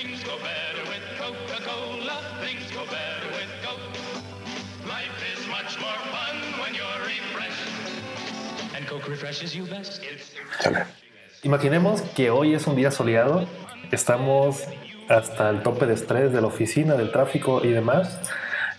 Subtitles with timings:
[0.00, 2.16] Things go better with Coca-Cola.
[2.40, 4.88] Things go better with Coke.
[4.88, 7.68] Life is much more fun when you're refreshed.
[8.74, 10.00] And Coke refreshes you best.
[10.02, 10.32] It's
[11.42, 13.46] Imaginemos que hoy es un día soleado,
[13.92, 14.64] estamos
[15.10, 18.20] hasta el tope de estrés de la oficina, del tráfico y demás,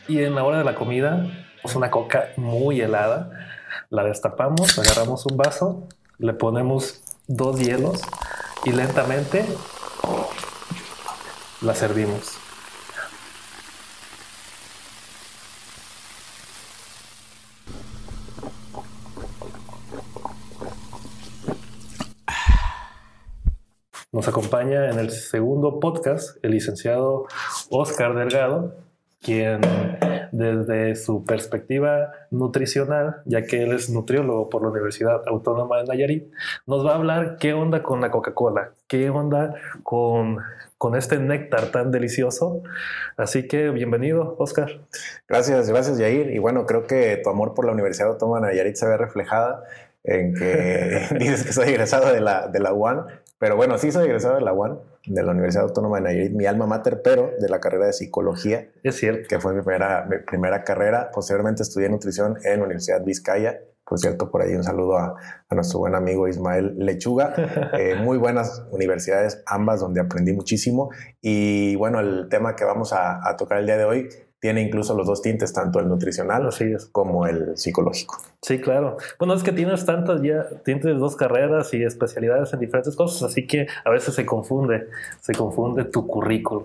[0.07, 1.27] y en la hora de la comida,
[1.63, 3.29] es una coca muy helada,
[3.91, 8.01] la destapamos, agarramos un vaso, le ponemos dos hielos
[8.65, 9.45] y lentamente
[11.61, 12.37] la servimos.
[24.11, 27.27] Nos acompaña en el segundo podcast el licenciado
[27.69, 28.75] Oscar Delgado,
[29.21, 29.61] quien
[30.31, 36.31] desde su perspectiva nutricional, ya que él es nutriólogo por la Universidad Autónoma de Nayarit,
[36.65, 40.39] nos va a hablar qué onda con la Coca-Cola, qué onda con,
[40.77, 42.63] con este néctar tan delicioso.
[43.17, 44.81] Así que bienvenido, Oscar.
[45.27, 46.31] Gracias, gracias Yair.
[46.31, 49.63] Y bueno, creo que tu amor por la Universidad Autónoma de Nayarit se ve reflejada
[50.03, 53.05] en que dices que soy egresado de la, de la UAN,
[53.41, 56.45] pero bueno, sí soy egresado de la UAN, de la Universidad Autónoma de Nayarit, mi
[56.45, 59.27] alma mater, pero de la carrera de psicología, Es cierto.
[59.27, 61.09] que fue mi primera, mi primera carrera.
[61.11, 63.59] Posteriormente estudié nutrición en la Universidad Vizcaya.
[63.83, 65.15] Por cierto, por ahí un saludo a,
[65.49, 67.33] a nuestro buen amigo Ismael Lechuga.
[67.79, 70.91] Eh, muy buenas universidades, ambas, donde aprendí muchísimo.
[71.19, 74.07] Y bueno, el tema que vamos a, a tocar el día de hoy
[74.41, 76.49] tiene incluso los dos tintes, tanto el nutricional
[76.91, 78.17] como el psicológico.
[78.41, 78.97] Sí, claro.
[79.19, 83.45] Bueno, es que tienes tantas ya, tienes dos carreras y especialidades en diferentes cosas, así
[83.45, 84.87] que a veces se confunde,
[85.21, 86.63] se confunde tu currículum.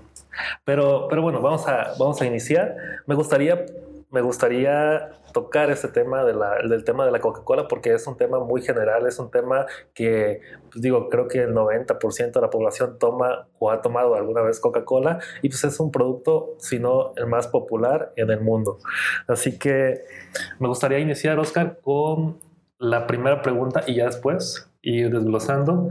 [0.65, 2.77] Pero, pero bueno, vamos a, vamos a iniciar.
[3.07, 3.67] Me gustaría,
[4.11, 8.17] me gustaría tocar este tema de la, del tema de la Coca-Cola porque es un
[8.17, 10.41] tema muy general, es un tema que,
[10.71, 14.61] pues digo, creo que el 90% de la población toma o ha tomado alguna vez
[14.61, 18.79] Coca-Cola y pues es un producto, si no el más popular en el mundo.
[19.27, 20.05] Así que
[20.59, 22.39] me gustaría iniciar, Oscar, con
[22.79, 25.89] la primera pregunta y ya después ir desglosando.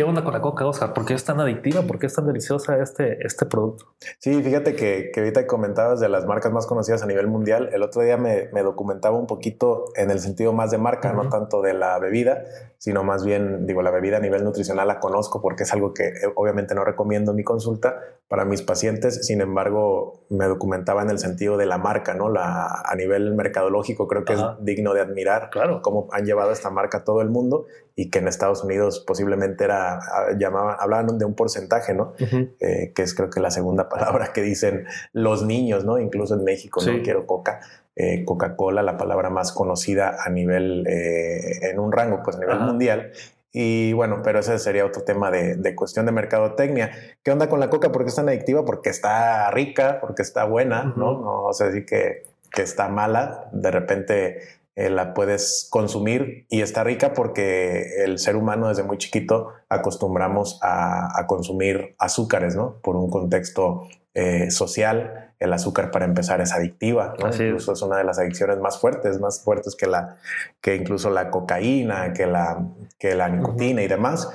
[0.00, 0.94] ¿Qué onda con la coca, Oscar?
[0.94, 1.82] ¿Por qué es tan adictiva?
[1.82, 3.84] ¿Por qué es tan deliciosa este, este producto?
[4.18, 7.68] Sí, fíjate que, que ahorita comentabas de las marcas más conocidas a nivel mundial.
[7.70, 11.20] El otro día me, me documentaba un poquito en el sentido más de marca, no
[11.20, 11.28] Ujú.
[11.28, 12.44] tanto de la bebida,
[12.78, 16.04] sino más bien, digo, la bebida a nivel nutricional la conozco porque es algo que
[16.08, 19.26] eh, obviamente no recomiendo en mi consulta para mis pacientes.
[19.26, 22.30] Sin embargo, me documentaba en el sentido de la marca, ¿no?
[22.30, 24.56] La, a nivel mercadológico creo que Ajá.
[24.58, 25.82] es digno de admirar Claro.
[25.82, 27.66] cómo han llevado esta marca a todo el mundo
[28.02, 29.98] y que en Estados Unidos posiblemente era,
[30.38, 32.14] llamaban, hablaban de un porcentaje, ¿no?
[32.58, 35.98] eh, que es creo que la segunda palabra que dicen los niños, ¿no?
[35.98, 36.90] Incluso en México, Sí.
[36.96, 37.02] ¿no?
[37.02, 37.60] Quiero coca.
[37.96, 42.56] Eh, Coca-Cola, la palabra más conocida a nivel, eh, en un rango, pues a nivel
[42.56, 42.64] Ajá.
[42.64, 43.12] mundial.
[43.52, 46.92] Y bueno, pero ese sería otro tema de, de cuestión de mercadotecnia.
[47.22, 47.92] ¿Qué onda con la coca?
[47.92, 48.64] ¿Por qué es tan adictiva?
[48.64, 51.12] Porque está rica, porque está buena, ¿no?
[51.12, 51.22] Ujú.
[51.24, 53.50] No vas a decir que, que está mala.
[53.52, 54.38] De repente
[54.80, 60.58] eh, la puedes consumir y está rica porque el ser humano desde muy chiquito acostumbramos
[60.62, 62.76] a, a consumir azúcares, ¿no?
[62.82, 67.26] Por un contexto eh, social, el azúcar para empezar es adictiva, ¿no?
[67.26, 67.48] Así es.
[67.48, 67.82] incluso es.
[67.82, 70.16] una de las adicciones más fuertes, más fuertes que la
[70.62, 72.66] que incluso la cocaína, que la
[72.98, 74.30] que la nicotina y demás.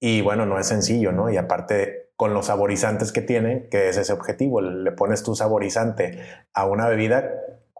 [0.00, 1.30] Y bueno, no es sencillo, ¿no?
[1.30, 6.18] Y aparte con los saborizantes que tiene, que es ese objetivo, le pones tu saborizante
[6.52, 7.30] a una bebida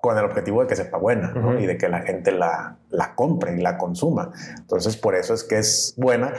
[0.04, 1.52] con el objetivo de que sepa buena ¿no?
[1.52, 1.60] Ujú.
[1.60, 4.32] y de que la gente la, la compre y la consuma.
[4.58, 6.34] Entonces, por eso es que es buena,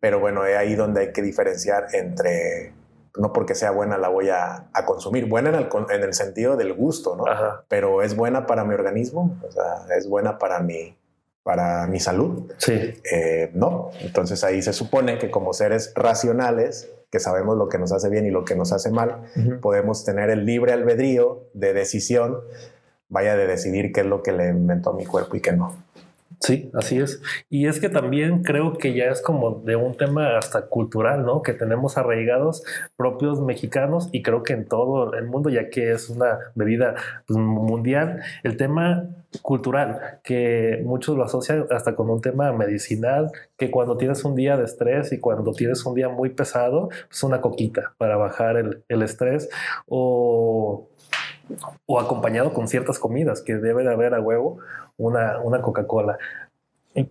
[0.00, 2.72] pero bueno, es ahí donde hay que diferenciar entre,
[3.18, 6.56] no porque sea buena la voy a, a consumir, buena en el, en el sentido
[6.56, 7.26] del gusto, ¿no?
[7.26, 7.62] Ajá.
[7.68, 10.96] Pero es buena para mi organismo, o sea, es buena para mi,
[11.42, 12.50] para mi salud.
[12.56, 12.94] Sí.
[13.12, 17.92] Eh, no, entonces ahí se supone que como seres racionales, que sabemos lo que nos
[17.92, 19.60] hace bien y lo que nos hace mal, Ujú.
[19.60, 22.38] podemos tener el libre albedrío de decisión,
[23.10, 25.76] vaya de decidir qué es lo que le inventó a mi cuerpo y qué no.
[26.40, 27.20] Sí, así es.
[27.50, 31.42] Y es que también creo que ya es como de un tema hasta cultural, ¿no?
[31.42, 32.62] Que tenemos arraigados
[32.96, 36.94] propios mexicanos y creo que en todo el mundo, ya que es una bebida
[37.26, 39.10] pues, mundial, el tema
[39.42, 44.56] cultural, que muchos lo asocian hasta con un tema medicinal, que cuando tienes un día
[44.56, 48.82] de estrés y cuando tienes un día muy pesado, pues una coquita para bajar el,
[48.88, 49.50] el estrés
[49.86, 50.88] o
[51.86, 54.58] o acompañado con ciertas comidas que debe de haber a huevo
[54.96, 56.18] una, una Coca-Cola.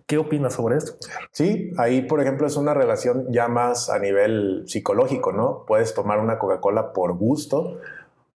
[0.06, 0.92] ¿Qué opinas sobre esto?
[1.32, 5.64] Sí, ahí por ejemplo es una relación ya más a nivel psicológico, ¿no?
[5.66, 7.78] Puedes tomar una Coca-Cola por gusto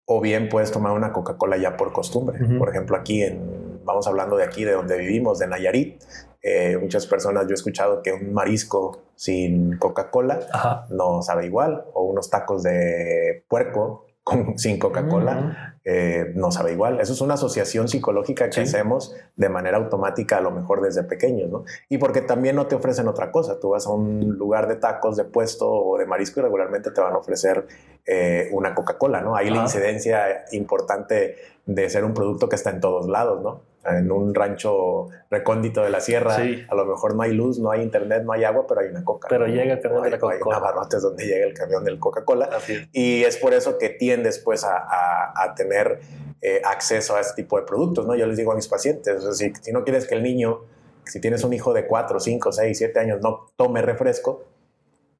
[0.05, 2.43] o bien puedes tomar una Coca-Cola ya por costumbre.
[2.43, 2.57] Ujú.
[2.57, 6.03] Por ejemplo, aquí en vamos hablando de aquí, de donde vivimos, de Nayarit.
[6.41, 12.03] Eh, muchas personas, yo he escuchado que un marisco sin Coca-Cola no sabe igual, o
[12.03, 16.99] unos tacos de puerco con, sin Coca-Cola eh, no sabe igual.
[16.99, 21.51] Eso es una asociación psicológica que hacemos de manera automática, a lo mejor desde pequeños,
[21.51, 21.63] ¿no?
[21.89, 23.59] Y porque también no te ofrecen otra cosa.
[23.59, 26.99] Tú vas a un lugar de tacos, de puesto o de marisco y regularmente te
[26.99, 27.67] van a ofrecer
[28.03, 29.35] eh, una Coca-Cola, ¿no?
[29.35, 31.35] Hay la incidencia importante
[31.67, 33.61] de ser un producto que está en todos lados, ¿no?
[33.85, 37.81] En un rancho recóndito de la sierra, a lo mejor no hay luz, no hay
[37.81, 39.27] internet, no hay agua, pero hay una coca.
[39.29, 40.57] Pero llega el camión de la Coca-Cola.
[40.57, 42.49] Hay donde llega el camión del Coca-Cola.
[42.91, 45.99] Y es por eso que tiendes pues a, tener
[46.41, 48.15] eh, acceso a este tipo de productos, ¿no?
[48.15, 50.61] Yo les digo a mis pacientes, si, no quieres que el niño,
[51.05, 54.43] si tienes un hijo de 4, 5, 6, 7 años, no tome refresco,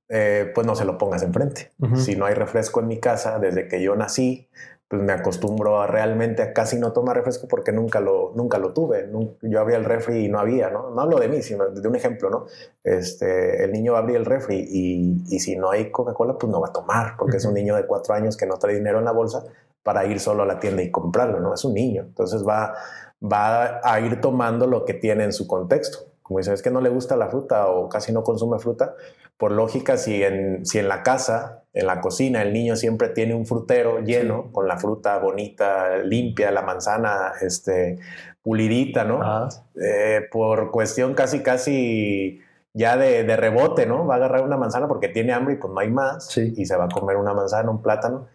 [0.10, 1.72] eh, pues no se lo pongas enfrente.
[1.96, 4.50] Si no hay refresco en mi casa desde que yo nací,
[4.96, 8.72] pues me acostumbro a realmente a casi no tomar refresco porque nunca lo, nunca lo
[8.72, 9.10] tuve.
[9.42, 10.90] Yo abría el refri y no había, ¿no?
[10.92, 12.46] No hablo de mí, sino de un ejemplo, ¿no?
[12.84, 16.50] Este, el niño va a abrir el refri y, y si no hay Coca-Cola, pues
[16.50, 19.00] no va a tomar, porque es un niño de cuatro años que no trae dinero
[19.00, 19.44] en la bolsa
[19.84, 21.54] para ir solo a la tienda y comprarlo, ¿no?
[21.54, 22.04] Es un niño.
[22.04, 22.74] Entonces va,
[23.22, 26.00] va a ir tomando lo que tiene en su contexto.
[26.22, 28.96] Como dice, es que no le gusta la fruta o casi no consume fruta,
[29.38, 33.36] por lógica, si en, si en la casa, en la cocina, el niño siempre tiene
[33.36, 38.00] un frutero lleno con la fruta bonita, limpia, la manzana este,
[38.42, 39.50] pulidita, ¿no?
[39.82, 42.42] Eh, por cuestión casi, casi
[42.74, 44.06] ya de, rebote, ¿no?
[44.06, 46.38] Va a agarrar una manzana porque tiene hambre y pues no hay más.
[46.38, 48.28] Y se va a comer una manzana, un plátano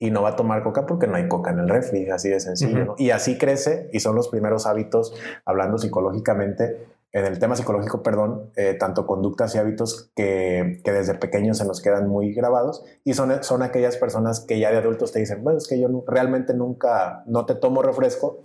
[0.00, 2.40] y no va a tomar coca porque no hay coca en el refri, así de
[2.40, 2.84] sencillo.
[2.84, 2.94] ¿no?
[2.98, 5.12] Y así crece y son los primeros hábitos,
[5.44, 11.14] hablando psicológicamente, en el tema psicológico, perdón, eh, tanto conductas y hábitos que, que, desde
[11.14, 15.12] pequeños se nos quedan muy grabados y son, son aquellas personas que ya de adultos
[15.12, 18.40] te dicen, bueno, es que yo realmente nunca, no te tomo refresco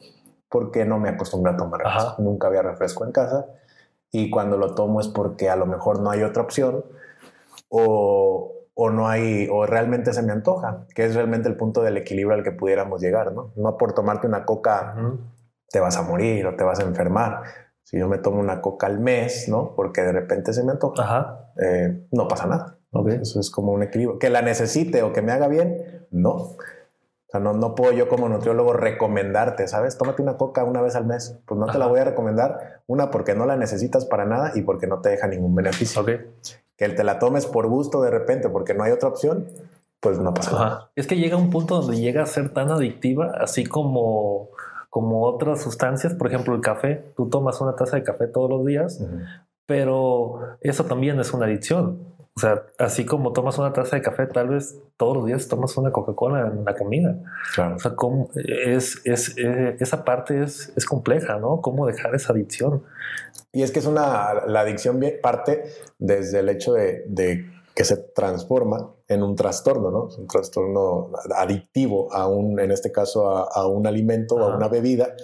[0.54, 2.22] porque no me acostumbro a tomar refresco.
[2.22, 3.48] Nunca había refresco en casa
[4.12, 6.86] y cuando lo tomo es porque a lo mejor no hay otra opción
[7.70, 11.98] o, o no hay, o realmente se me antoja, que es realmente el punto del
[11.98, 13.52] equilibrio al que pudiéramos llegar, ¿no?
[13.56, 14.96] No por tomarte una coca
[15.70, 17.42] te vas a morir o te vas a enfermar
[17.84, 19.74] si yo me tomo una coca al mes, ¿no?
[19.76, 22.78] Porque de repente se me antoja, eh, no pasa nada.
[23.22, 24.20] Eso es como un equilibrio.
[24.20, 26.32] Que la necesite o que me haga bien, no.
[26.32, 26.58] O
[27.28, 29.98] sea, no, no puedo yo como nutriólogo recomendarte, ¿sabes?
[29.98, 31.40] Tómate una coca una vez al mes.
[31.46, 32.82] Pues no te la voy a recomendar.
[32.86, 36.06] Una, porque no la necesitas para nada y porque no te deja ningún beneficio.
[36.06, 39.48] Que te la tomes por gusto de repente porque no hay otra opción,
[40.00, 40.92] pues no pasa nada.
[40.96, 44.50] Es que llega un punto donde llega a ser tan adictiva, así como
[44.94, 48.64] como otras sustancias, por ejemplo el café, tú tomas una taza de café todos los
[48.64, 49.04] días,
[49.66, 52.14] pero eso también es una adicción.
[52.36, 55.76] O sea, así como tomas una taza de café, tal vez todos los días tomas
[55.78, 57.18] una Coca-Cola en la comida.
[57.74, 61.60] O sea, ¿cómo es, es, eh, esa parte es, es, compleja, ¿no?
[61.62, 62.84] ¿Cómo dejar esa adicción?
[63.52, 65.64] Y es que es una, la adicción parte
[65.98, 70.10] desde el hecho de, de que se transforma en un trastorno, ¿no?
[70.18, 75.16] un trastorno adictivo a un, en este caso, a, un alimento o a una bebida,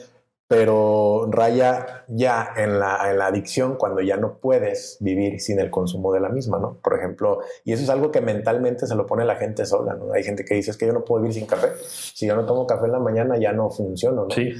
[0.47, 5.69] pero raya ya en la, en la, adicción cuando ya no puedes vivir sin el
[5.69, 6.79] consumo de la misma, ¿no?
[6.81, 10.11] Por ejemplo, y eso es algo que mentalmente se lo pone la gente sola, ¿no?
[10.11, 11.67] Hay gente que dice, es que yo no puedo vivir sin café.
[11.83, 14.31] Si yo no tomo café en la mañana ya no funciono, ¿no?
[14.31, 14.55] Sí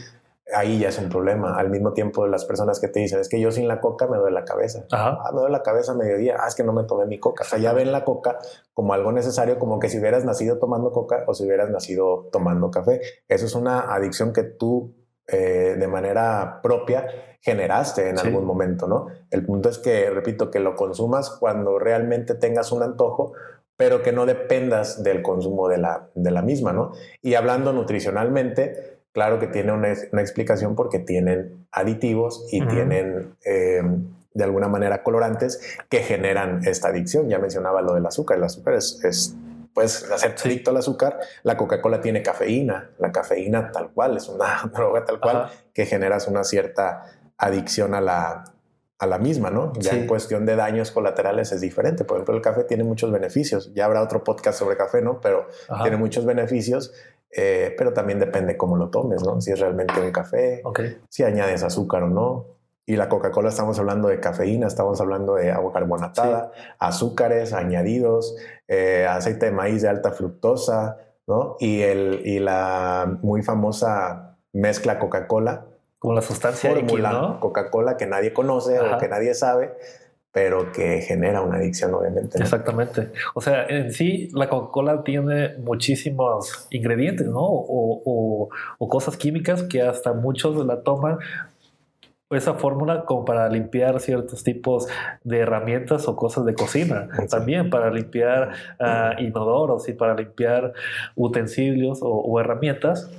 [0.53, 1.57] ahí ya es un problema.
[1.57, 4.17] Al mismo tiempo, las personas que te dicen, es que yo sin la coca me
[4.17, 4.85] duele la cabeza.
[4.91, 6.37] Ah, me duele la cabeza a mediodía.
[6.39, 7.43] Ah, es que no me tomé mi coca.
[7.43, 8.39] O sea, ya ven la coca
[8.73, 12.71] como algo necesario, como que si hubieras nacido tomando coca o si hubieras nacido tomando
[12.71, 13.01] café.
[13.27, 14.95] Eso es una adicción que tú
[15.27, 17.05] eh, de manera propia
[17.41, 19.07] generaste en algún momento, ¿no?
[19.29, 23.33] El punto es que, repito, que lo consumas cuando realmente tengas un antojo
[23.79, 26.91] pero que no dependas del consumo de la, de la misma, ¿no?
[27.21, 33.81] Y hablando nutricionalmente, Claro que tiene una, explicación porque tienen aditivos y tienen eh,
[34.33, 37.27] de alguna manera colorantes que generan esta adicción.
[37.27, 38.37] Ya mencionaba lo del azúcar.
[38.37, 39.35] El azúcar es, es
[39.73, 41.19] puedes hacer adicto al azúcar.
[41.43, 42.91] La Coca-Cola tiene cafeína.
[42.99, 47.03] La cafeína tal cual es una droga tal cual que generas una cierta
[47.37, 48.43] adicción a la,
[48.99, 49.71] a la misma, ¿no?
[49.79, 52.03] Ya en cuestión de daños colaterales es diferente.
[52.03, 53.73] Por ejemplo, el café tiene muchos beneficios.
[53.73, 55.21] Ya habrá otro podcast sobre café, ¿no?
[55.21, 55.47] Pero
[55.81, 56.91] tiene muchos beneficios
[57.35, 59.39] eh, pero también depende cómo lo tomes, ¿no?
[59.41, 60.63] Si es realmente un café,
[61.09, 62.45] si añades azúcar o no.
[62.85, 68.35] Y la Coca-Cola estamos hablando de cafeína, estamos hablando de agua carbonatada, azúcares añadidos,
[68.67, 71.55] eh, aceite de maíz de alta fructosa, ¿no?
[71.59, 75.65] Y, el, y la muy famosa mezcla Coca-Cola.
[75.99, 79.75] Como la sustancia fórmula Coca-Cola que nadie conoce o que nadie sabe,
[80.31, 82.37] pero que genera una adicción, obviamente.
[82.39, 83.11] Exactamente.
[83.33, 87.41] O sea, en sí, la Coca-Cola tiene muchísimos ingredientes, ¿no?
[87.41, 88.49] O,
[88.89, 91.19] cosas químicas que hasta muchos la toman
[92.31, 94.87] esa fórmula como para limpiar ciertos tipos
[95.23, 100.73] de herramientas o cosas de cocina, también para limpiar ah, inodoros y para limpiar
[101.15, 103.09] utensilios o, herramientas,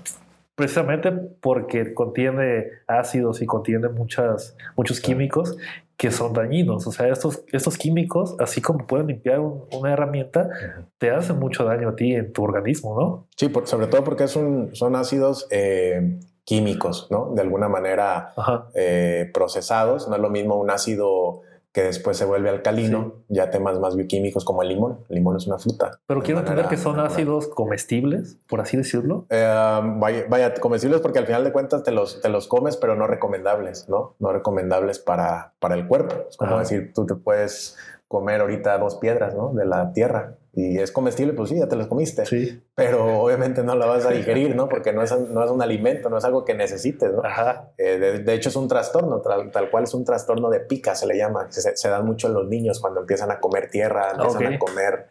[0.54, 5.56] precisamente porque contiene ácidos y contiene muchas, muchos químicos
[6.00, 6.86] que son dañinos.
[6.86, 10.48] O sea, estos, estos químicos, así como pueden limpiar una herramienta,
[10.96, 13.28] te hacen mucho daño a ti en tu organismo, ¿no?
[13.36, 17.34] Sí, sobre todo porque son ácidos eh, químicos, ¿no?
[17.34, 18.32] De alguna manera
[18.74, 20.08] eh, procesados.
[20.08, 24.44] No es lo mismo un ácido que después se vuelve alcalino, ya temas más bioquímicos
[24.44, 25.00] como el limón.
[25.08, 26.00] El limón es una fruta.
[26.06, 29.26] Pero quiero entender que son ácidos comestibles, por así decirlo.
[29.30, 29.80] Eh,
[30.28, 33.88] vaya, comestibles porque al final de cuentas te los, te los comes, pero no recomendables,
[33.88, 34.16] ¿no?
[34.18, 36.16] No recomendables para, para el cuerpo.
[36.28, 37.76] Es como decir, tú te puedes
[38.08, 39.52] comer ahorita dos piedras, ¿no?
[39.52, 42.26] De la tierra y es comestible, pues sí, ya te las comiste.
[42.26, 42.62] Sí.
[42.74, 44.68] Pero obviamente no la vas a digerir, ¿no?
[44.68, 47.22] Porque no es, no es un alimento, no es algo que necesites, ¿no?
[47.24, 47.70] Ajá.
[47.78, 51.16] Eh, de, hecho, es un trastorno, tal, cual es un trastorno de pica, se le
[51.16, 51.46] llama.
[51.50, 55.06] Se, se dan mucho en los niños cuando empiezan a comer tierra, empiezan a comer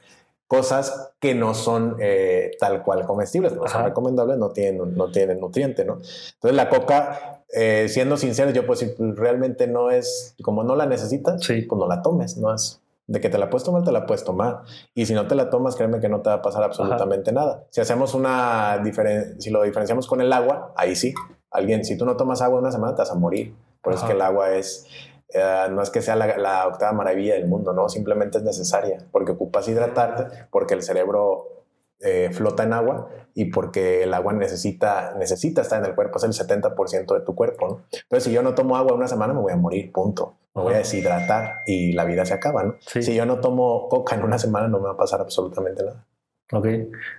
[0.49, 5.39] cosas que no son eh, tal cual comestibles, no son recomendables, no tienen, no tienen
[5.39, 6.01] nutriente, ¿no?
[6.33, 10.87] Entonces la coca, eh, siendo sincero, yo pues si realmente no es, como no la
[10.87, 11.61] necesitas, sí.
[11.61, 12.78] pues no la tomes, no es
[13.09, 14.61] de que te la puedes tomar, te la puedes tomar.
[14.93, 17.65] Y si no te la tomas, créeme que no te va a pasar absolutamente nada.
[17.71, 21.15] Si hacemos una diferencia, si lo diferenciamos con el agua, ahí sí.
[21.49, 23.55] Alguien, si tú no tomas agua una semana, te vas a morir.
[23.81, 24.85] Por eso es que el agua es,
[25.29, 28.99] eh, no es que sea la, la, octava maravilla del mundo, no, simplemente es necesaria,
[29.11, 31.58] porque ocupas hidratarte, porque el cerebro
[32.01, 36.23] eh, flota en agua y porque el agua necesita, necesita estar en el cuerpo, es
[36.23, 37.67] el 70% de tu cuerpo.
[37.67, 37.81] ¿no?
[37.91, 40.35] Entonces, si yo no tomo agua una semana, me voy a morir, punto.
[40.55, 42.63] Me voy a deshidratar y la vida se acaba.
[42.63, 42.75] ¿no?
[42.79, 46.05] Si yo no tomo coca en una semana, no me va a pasar absolutamente nada.
[46.51, 46.67] Ok,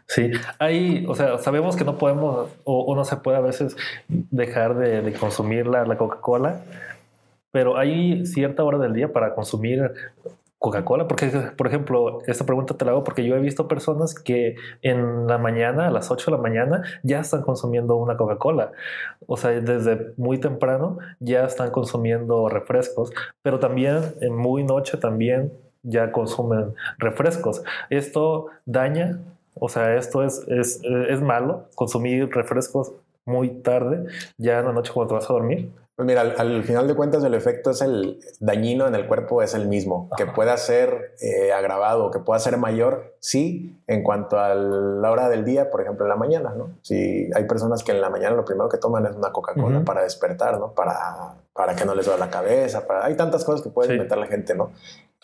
[0.09, 0.31] sí.
[0.59, 3.77] Hay, o sea, sabemos que no podemos o, no se puede a veces
[4.09, 6.63] dejar de, de consumir la, la Coca-Cola,
[7.53, 9.93] pero hay cierta hora del día para consumir
[10.61, 11.09] Coca-Cola?
[11.09, 15.27] Porque, por ejemplo, esta pregunta te la hago porque yo he visto personas que en
[15.27, 18.73] la mañana, a las 8 de la mañana, ya están consumiendo una Coca-Cola.
[19.27, 25.51] O sea, desde muy temprano ya están consumiendo refrescos, pero también en muy noche también
[25.83, 27.65] ya consumen refrescos.
[27.89, 29.19] Esto daña,
[29.55, 32.93] o sea, esto es, es, es malo, consumir refrescos
[33.31, 34.05] muy tarde,
[34.37, 35.73] ya en la noche cuando te vas a dormir.
[36.01, 39.53] Pues mira, al, final de cuentas el efecto es el dañino en el cuerpo es
[39.53, 44.55] el mismo, que pueda ser eh, agravado, que pueda ser mayor, sí, en cuanto a
[44.55, 46.71] la hora del día, por ejemplo, en la mañana, ¿no?
[46.81, 50.03] Si hay personas que en la mañana lo primero que toman es una Coca-Cola para
[50.03, 50.73] despertar, ¿no?
[50.73, 54.17] Para, para que no les duele la cabeza, para, hay tantas cosas que puede inventar
[54.17, 54.71] la gente, ¿no?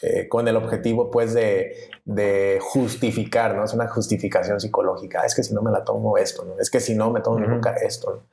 [0.03, 1.75] Eh, con el objetivo pues de,
[2.05, 3.65] de, justificar, ¿no?
[3.65, 5.23] Es una justificación psicológica.
[5.25, 6.61] Es que si no me la tomo esto, ¿no?
[6.61, 8.25] Es que si no me tomo nunca esto,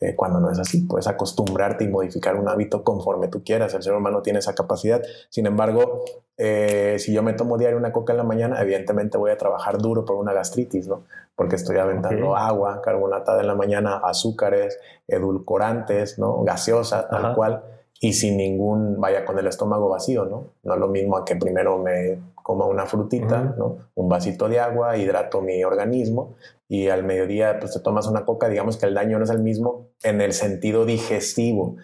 [0.00, 3.72] eh, cuando no es así, puedes acostumbrarte y modificar un hábito conforme tú quieras.
[3.74, 5.00] El ser humano tiene esa capacidad.
[5.28, 6.04] Sin embargo,
[6.38, 9.78] eh, si yo me tomo diario una coca en la mañana, evidentemente voy a trabajar
[9.78, 11.04] duro por una gastritis, ¿no?
[11.36, 16.42] Porque estoy aventando agua carbonatada en la mañana, azúcares, edulcorantes, ¿no?
[16.42, 17.62] Gaseosa, tal cual
[18.04, 20.54] y sin ningún, vaya con el estómago vacío, ¿no?
[20.64, 23.76] No es lo mismo a que primero me coma una frutita, ¿no?
[23.94, 26.34] Un vasito de agua, hidrato mi organismo
[26.66, 29.38] y al mediodía pues te tomas una coca, digamos que el daño no es el
[29.38, 31.76] mismo en el sentido digestivo,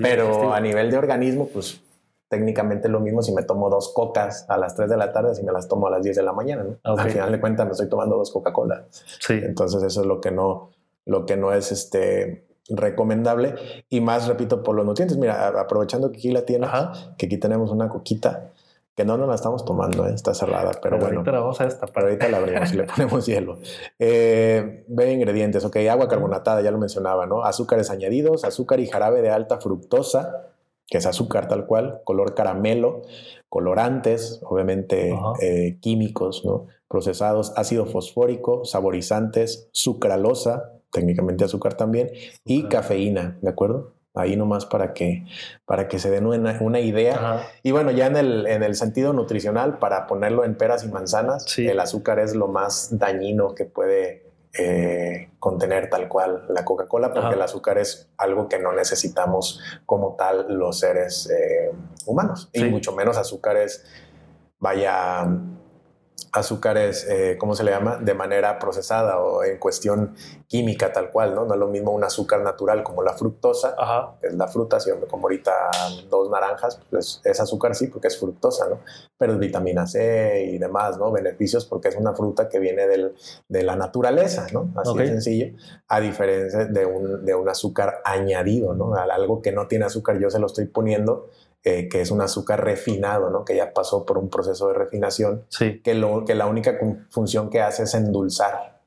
[0.00, 1.80] pero a nivel de organismo pues
[2.28, 5.36] técnicamente es lo mismo si me tomo dos cocas a las 3 de la tarde
[5.36, 6.78] si me las tomo a las 10 de la mañana, ¿no?
[6.82, 8.86] Al final de cuentas me estoy tomando dos Coca-Cola.
[8.90, 9.34] Sí.
[9.34, 10.70] Entonces eso es lo que no,
[11.06, 13.54] lo que no es este recomendable
[13.88, 15.16] y más, repito, por los nutrientes.
[15.16, 16.68] Mira, aprovechando que aquí la tiene,
[17.16, 18.50] que aquí tenemos una coquita
[19.00, 20.12] que no nos la estamos tomando, ¿eh?
[20.14, 21.20] está cerrada, pero, bueno.
[21.20, 22.04] Ahorita la vamos a destapar.
[22.04, 23.58] ahorita la abrimos y le ponemos hielo.
[23.98, 27.42] Eh, ve ingredientes, ok, agua carbonatada, ya lo mencionaba, ¿no?
[27.42, 30.48] Azúcares añadidos, azúcar y jarabe de alta fructosa,
[30.86, 33.02] que es azúcar tal cual, color caramelo,
[33.48, 36.66] colorantes, obviamente eh, químicos, ¿no?
[36.86, 42.10] Procesados, ácido fosfórico, saborizantes, sucralosa, técnicamente azúcar también,
[42.44, 43.94] y cafeína, ¿de acuerdo?
[44.14, 45.24] Ahí nomás para que,
[45.64, 47.46] para que se den una, idea.
[47.62, 51.46] Y bueno, ya en el, en el sentido nutricional, para ponerlo en peras y manzanas,
[51.56, 57.34] el azúcar es lo más dañino que puede eh, contener tal cual la Coca-Cola, porque
[57.34, 61.70] el azúcar es algo que no necesitamos como tal los seres eh,
[62.04, 63.84] humanos, y mucho menos azúcares,
[64.58, 65.24] vaya,
[66.32, 67.96] azúcares, eh, ¿cómo se le llama?
[67.96, 70.14] De manera procesada o en cuestión
[70.46, 71.44] química tal cual, ¿no?
[71.44, 73.74] No es lo mismo un azúcar natural como la fructosa,
[74.20, 75.52] que es la fruta, si yo me como ahorita
[76.08, 78.80] dos naranjas, pues es azúcar sí, porque es fructosa, ¿no?
[79.18, 81.10] Pero es vitamina C y demás, ¿no?
[81.10, 83.14] Beneficios porque es una fruta que viene del,
[83.48, 84.72] de la naturaleza, ¿no?
[84.76, 85.46] Así de sencillo,
[85.88, 88.94] a diferencia de un, de un azúcar añadido, ¿no?
[88.94, 91.28] Algo que no tiene azúcar yo se lo estoy poniendo
[91.62, 93.44] eh, que es un azúcar refinado, ¿no?
[93.44, 95.44] que ya pasó por un proceso de refinación,
[95.82, 96.78] que, lo, que la única
[97.10, 98.80] función que hace es endulzar.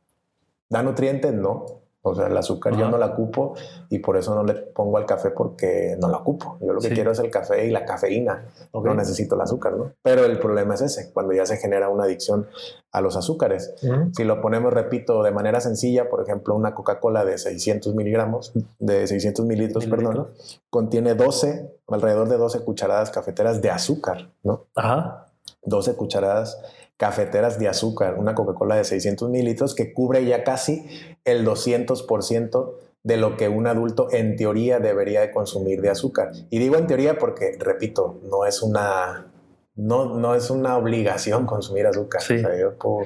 [0.70, 1.34] ¿Da nutrientes?
[1.34, 3.56] No, o sea, el azúcar yo no la ocupo
[3.90, 6.58] y por eso no le pongo al café porque no la ocupo.
[6.60, 8.46] Yo lo que quiero es el café y la cafeína.
[8.74, 9.94] No necesito el azúcar, ¿no?
[10.02, 12.48] Pero el problema es ese, cuando ya se genera una adicción
[12.92, 13.74] a los azúcares.
[14.16, 19.08] Si lo ponemos, repito, de manera sencilla, por ejemplo, una Coca-Cola de 600 miligramos, de
[19.08, 20.28] 600 mililitros, perdón,
[20.70, 24.66] contiene 12, alrededor de 12 cucharadas cafeteras de azúcar, ¿no?
[24.76, 25.28] Ajá.
[25.64, 26.62] 12 cucharadas
[27.04, 30.88] cafeteras de azúcar, una Coca-Cola de 600 mililitros que cubre ya casi
[31.26, 36.32] el 200% de lo que un adulto en teoría debería de consumir de azúcar.
[36.50, 39.28] Y digo en teoría porque, repito, no es una,
[39.76, 42.22] no, no es una obligación consumir azúcar.
[42.58, 43.06] yo puedo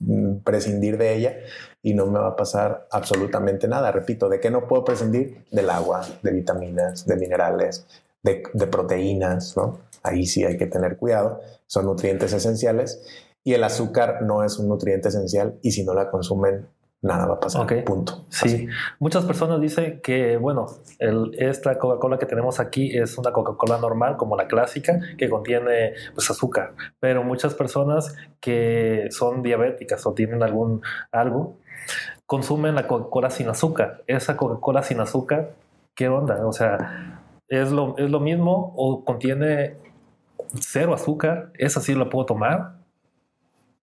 [0.00, 1.36] mm, prescindir de ella
[1.82, 3.92] y no me va a pasar absolutamente nada.
[3.92, 5.46] Repito, ¿de qué no puedo prescindir?
[5.50, 7.86] Del agua, de vitaminas, de minerales,
[8.22, 9.80] de, de proteínas, ¿no?
[10.02, 13.02] Ahí sí hay que tener cuidado, son nutrientes esenciales
[13.44, 16.66] y el azúcar no es un nutriente esencial y si no la consumen
[17.02, 17.84] nada va a pasar.
[17.84, 18.24] Punto.
[18.30, 18.68] Sí.
[19.00, 20.66] Muchas personas dicen que, bueno,
[20.98, 26.30] esta Coca-Cola que tenemos aquí es una Coca-Cola normal, como la clásica, que contiene pues,
[26.30, 26.74] azúcar.
[27.00, 31.56] Pero muchas personas que son diabéticas o tienen algún algo,
[32.24, 34.04] consumen la Coca-Cola sin azúcar.
[34.06, 35.54] Esa Coca-Cola sin azúcar,
[35.96, 36.46] ¿qué onda?
[36.46, 37.21] O sea,
[37.52, 39.76] ¿es lo, ¿es lo mismo o contiene
[40.58, 42.76] cero azúcar, esa sí la puedo tomar.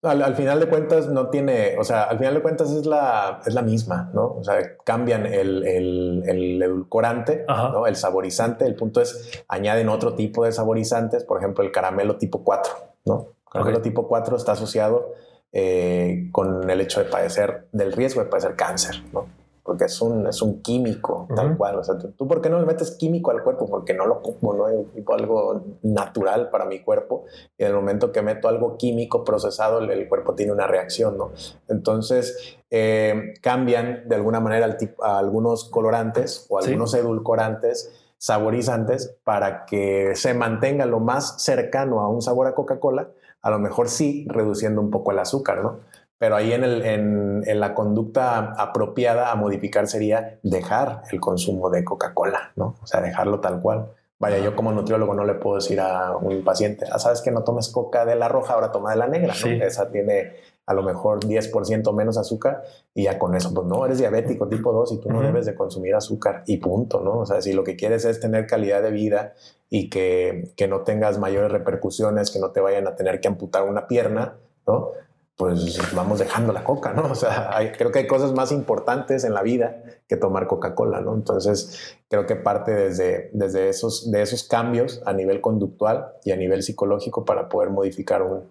[0.04, 3.56] Al, final de cuentas no tiene, o sea, al final de cuentas es la, es
[3.56, 4.36] la misma, ¿no?
[4.36, 7.88] O sea, cambian el, el, edulcorante, ¿no?
[7.88, 12.44] El saborizante, el punto es, añaden otro tipo de saborizantes, por ejemplo, el caramelo tipo
[12.44, 12.72] 4,
[13.06, 13.30] ¿no?
[13.48, 15.14] El caramelo tipo 4 está asociado
[15.52, 19.26] eh, con el hecho de padecer, del riesgo de padecer cáncer, ¿no?
[19.66, 21.80] Porque es un, es un químico, tal cual.
[21.80, 23.66] O sea, ¿tú, por qué no le metes químico al cuerpo?
[23.66, 27.26] Porque no lo ocupo, no es algo natural para mi cuerpo.
[27.58, 31.32] Y en el momento que meto algo químico procesado, el, cuerpo tiene una reacción, ¿no?
[31.68, 40.12] Entonces, eh, cambian de alguna manera a algunos colorantes o algunos edulcorantes saborizantes para que
[40.14, 43.10] se mantenga lo más cercano a un sabor a Coca-Cola,
[43.42, 45.80] a lo mejor sí reduciendo un poco el azúcar, ¿no?
[46.18, 51.84] Pero ahí en, el, en, la conducta apropiada a modificar sería dejar el consumo de
[51.84, 52.76] Coca-Cola, ¿no?
[52.82, 53.92] O sea, dejarlo tal cual.
[54.18, 57.44] Vaya, yo como nutriólogo no le puedo decir a un paciente, ah, sabes que no
[57.44, 59.52] tomes coca de la roja, ahora toma de la negra, ¿no?
[59.52, 60.32] Esa tiene
[60.66, 64.72] a lo mejor 10% menos azúcar y ya con eso, pues no, eres diabético tipo
[64.72, 67.20] 2 y tú no debes de consumir azúcar y punto, ¿no?
[67.20, 69.34] O sea, si lo que quieres es tener calidad de vida
[69.70, 73.64] y que, que no tengas mayores repercusiones, que no te vayan a tener que amputar
[73.64, 74.92] una pierna, ¿no?
[75.36, 77.04] Pues vamos dejando la coca, ¿no?
[77.12, 81.14] O sea, creo que hay cosas más importantes en la vida que tomar Coca-Cola, ¿no?
[81.14, 86.38] Entonces, creo que parte desde, desde esos, de esos cambios a nivel conductual y a
[86.38, 88.44] nivel psicológico para poder modificar un,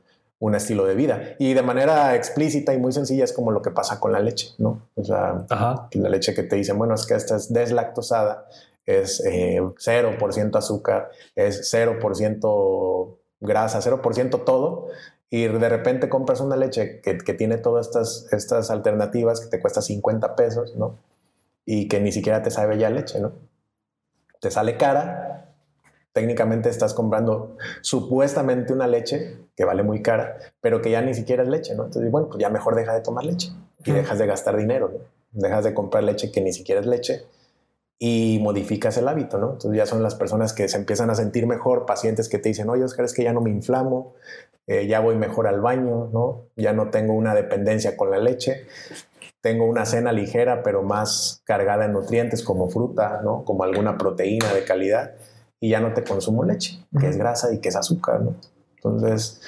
[0.45, 1.37] un estilo de vida.
[1.39, 4.51] Y de manera explícita y muy sencilla es como lo que pasa con la leche,
[4.59, 4.89] ¿no?
[4.95, 8.47] O sea, la leche que te dicen, bueno, es que esta es deslactosada,
[8.85, 14.89] es eh, 0% azúcar, es 0% grasa, 0% todo
[15.31, 19.83] y de repente compras una leche que, tiene todas estas, estas alternativas que te cuesta
[19.83, 20.99] 50 pesos, ¿no?
[21.65, 23.33] Y que ni siquiera te sabe ya leche, ¿no?
[24.41, 25.55] Te sale cara,
[26.13, 31.43] técnicamente estás comprando supuestamente una leche que vale muy cara, pero que ya ni siquiera
[31.43, 31.85] es leche, ¿no?
[31.85, 33.51] Entonces, bueno, pues ya mejor deja de tomar leche
[33.85, 34.99] y dejas de gastar dinero, ¿no?
[35.33, 37.25] Dejas de comprar leche que ni siquiera es leche
[37.99, 39.53] y modificas el hábito, ¿no?
[39.53, 42.69] Entonces ya son las personas que se empiezan a sentir mejor, pacientes que te dicen,
[42.69, 44.15] oye, Oscar, es que ya no me inflamo,
[44.67, 46.47] eh, ya voy mejor al baño, ¿no?
[46.57, 48.67] Ya no tengo una dependencia con la leche,
[49.41, 53.45] tengo una cena ligera pero más cargada en nutrientes como fruta, ¿no?
[53.45, 55.13] Como alguna proteína de calidad
[55.61, 58.35] y ya no te consumo leche, que es grasa y que es azúcar, ¿no?
[58.77, 59.41] Entonces,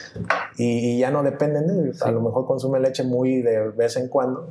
[0.57, 4.49] y, ya no dependen de, a lo mejor consume leche muy de vez en cuando,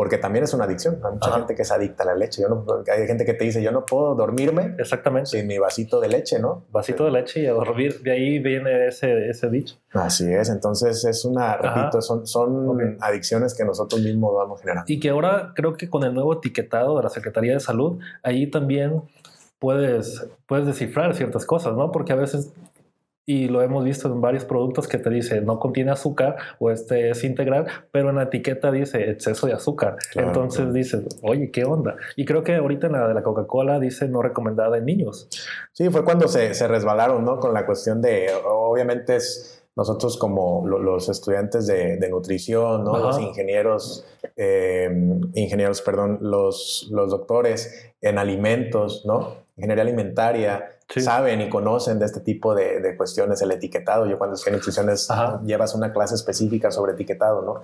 [0.00, 0.98] porque también es una adicción.
[1.04, 2.40] Hay mucha gente que es adicta a la leche.
[2.40, 5.28] Yo no, hay gente que te dice, yo no puedo dormirme Exactamente.
[5.28, 6.64] sin mi vasito de leche, ¿no?
[6.70, 8.00] Vasito de leche y a dormir.
[8.00, 9.76] De ahí viene ese, ese dicho.
[9.92, 10.48] Así es.
[10.48, 14.90] Entonces es una, repito, son, son adicciones que nosotros mismos vamos generando.
[14.90, 18.46] Y que ahora creo que con el nuevo etiquetado de la Secretaría de Salud, ahí
[18.46, 19.02] también
[19.58, 21.92] puedes, puedes descifrar ciertas cosas, ¿no?
[21.92, 22.54] Porque a veces
[23.30, 27.10] y lo hemos visto en varios productos que te dice no contiene azúcar o este
[27.10, 29.98] es integral, pero en la etiqueta dice exceso de azúcar.
[30.16, 31.94] Entonces dices, oye, ¿qué onda?
[32.16, 35.28] Y creo que ahorita en la de la Coca-Cola dice no recomendada en niños.
[35.72, 37.38] Sí, fue cuando se, se resbalaron, ¿no?
[37.38, 42.98] Con la cuestión de, obviamente es nosotros como los estudiantes de, nutrición, ¿no?
[42.98, 44.04] los ingenieros,
[44.36, 44.90] eh,
[45.34, 49.36] ingenieros, perdón, los, los doctores en alimentos, ¿no?
[49.56, 54.06] ingeniería alimentaria, saben y conocen de este tipo de, cuestiones, el etiquetado.
[54.06, 54.88] Yo cuando estoy en nutrición
[55.44, 57.60] llevas una clase específica sobre etiquetado, ¿no?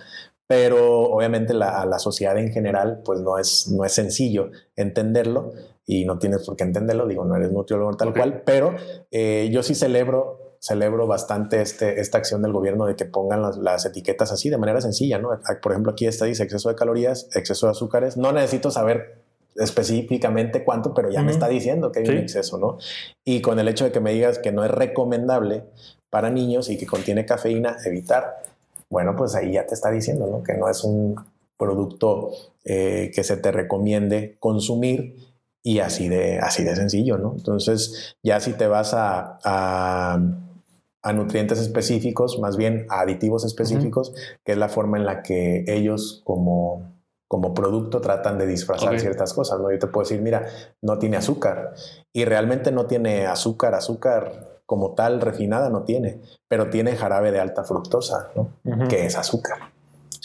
[0.47, 5.53] Pero obviamente la, la sociedad en general, pues no es, no es sencillo entenderlo
[5.85, 8.75] y no tienes por qué entenderlo, digo, no eres nutriólogo tal cual, pero
[9.11, 13.87] eh, yo sí celebro celebro bastante este, esta acción del gobierno de que pongan las,
[13.87, 15.31] etiquetas así de manera sencilla, ¿no?
[15.63, 18.17] Por ejemplo, aquí está dice exceso de calorías, exceso de azúcares.
[18.17, 19.26] No necesito saber
[19.59, 22.79] específicamente cuánto, pero ya me está diciendo que hay un exceso, ¿no?
[23.25, 25.65] Y con el hecho de que me digas que no es recomendable
[26.11, 28.43] para niños y que contiene cafeína, evitar.
[28.89, 30.43] Bueno, pues ahí ya te está diciendo, ¿no?
[30.43, 31.17] Que no es un
[31.57, 32.31] producto
[32.65, 35.17] eh, que se te recomiende consumir
[35.63, 37.35] y así de, así de sencillo, ¿no?
[37.37, 44.13] Entonces, ya si te vas a, a, nutrientes específicos, más bien a aditivos específicos,
[44.45, 46.96] que es la forma en la que ellos como
[47.29, 49.71] como producto tratan de disfrazar ciertas cosas, ¿no?
[49.71, 50.47] Yo te puedo decir, mira,
[50.81, 51.75] no tiene azúcar
[52.13, 57.41] y realmente no tiene azúcar, azúcar como tal refinada no tiene, pero tiene jarabe de
[57.41, 58.51] alta fructosa, ¿no?
[58.89, 59.59] Que es azúcar.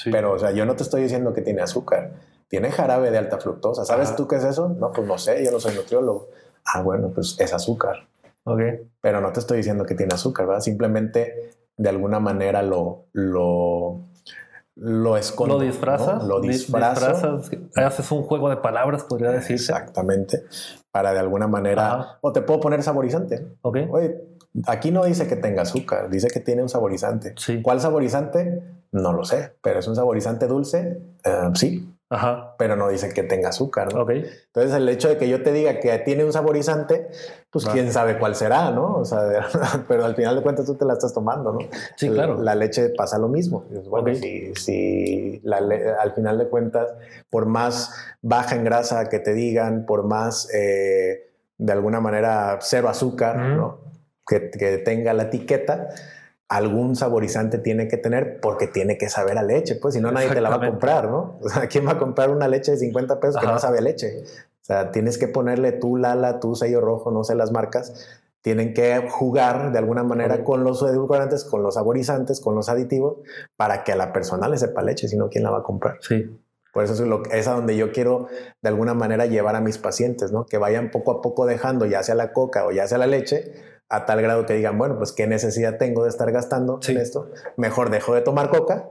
[0.05, 2.13] Pero, o sea, yo no te estoy diciendo que tiene azúcar,
[2.47, 3.85] tiene jarabe de alta fructosa.
[3.85, 4.69] ¿Sabes tú qué es eso?
[4.69, 6.29] No, pues no sé, yo no soy nutriólogo.
[6.65, 8.07] Ah, bueno, pues es azúcar.
[8.43, 8.89] Okay.
[8.99, 10.61] Pero no te estoy diciendo que tiene azúcar, ¿verdad?
[10.61, 14.01] Simplemente de alguna manera lo, lo
[14.81, 15.59] lo escondo.
[15.59, 16.23] Lo disfrazas.
[16.23, 17.51] Lo disfrazas.
[17.75, 19.71] Haces un juego de palabras, podría decirse.
[19.71, 20.43] Exactamente.
[20.91, 22.17] Para de alguna manera.
[22.21, 23.47] O te puedo poner saborizante.
[23.61, 23.77] Ok.
[23.91, 24.17] Oye,
[24.65, 27.35] aquí no dice que tenga azúcar, dice que tiene un saborizante.
[27.37, 27.61] Sí.
[27.61, 28.63] ¿Cuál saborizante?
[28.91, 30.99] No lo sé, pero es un saborizante dulce.
[31.23, 31.87] Eh, sí.
[32.11, 32.55] Ajá.
[32.57, 33.93] pero no dice que tenga azúcar.
[33.93, 34.01] ¿no?
[34.01, 34.25] Okay.
[34.47, 37.07] Entonces, el hecho de que yo te diga que tiene un saborizante,
[37.49, 38.97] pues quién sabe cuál será, ¿no?
[38.97, 39.47] O sea,
[39.87, 41.59] pero al final de cuentas tú te la estás tomando, ¿no?
[41.95, 42.37] Sí, claro.
[42.41, 43.63] La, leche pasa lo mismo.
[43.89, 46.89] Bueno, si, si al final de cuentas,
[47.29, 52.89] por más baja en grasa que te digan, por más eh, de alguna manera cero
[52.89, 53.79] azúcar, ¿no?
[54.27, 55.87] Que, que tenga la etiqueta,
[56.51, 60.31] algún saborizante tiene que tener porque tiene que saber a leche, pues si no nadie
[60.31, 61.39] te la va a comprar, ¿no?
[61.41, 63.81] O sea, ¿quién va a comprar una leche de 50 pesos que no sabe a
[63.81, 64.23] leche?
[64.25, 68.73] O sea, tienes que ponerle tu Lala, tu sello rojo, no sé las marcas, tienen
[68.73, 73.19] que jugar de alguna manera con los edulcorantes, con los saborizantes, con los aditivos,
[73.55, 75.99] para que a la persona le sepa leche, si no, ¿quién la va a comprar?
[76.01, 76.37] Sí.
[76.73, 78.27] Por eso es, lo, es a donde yo quiero
[78.61, 80.45] de alguna manera llevar a mis pacientes, ¿no?
[80.45, 83.53] Que vayan poco a poco dejando ya sea la coca o ya sea la leche,
[83.91, 87.29] a tal grado que digan, bueno, pues qué necesidad tengo de estar gastando en esto.
[87.57, 88.87] Mejor dejo de tomar coca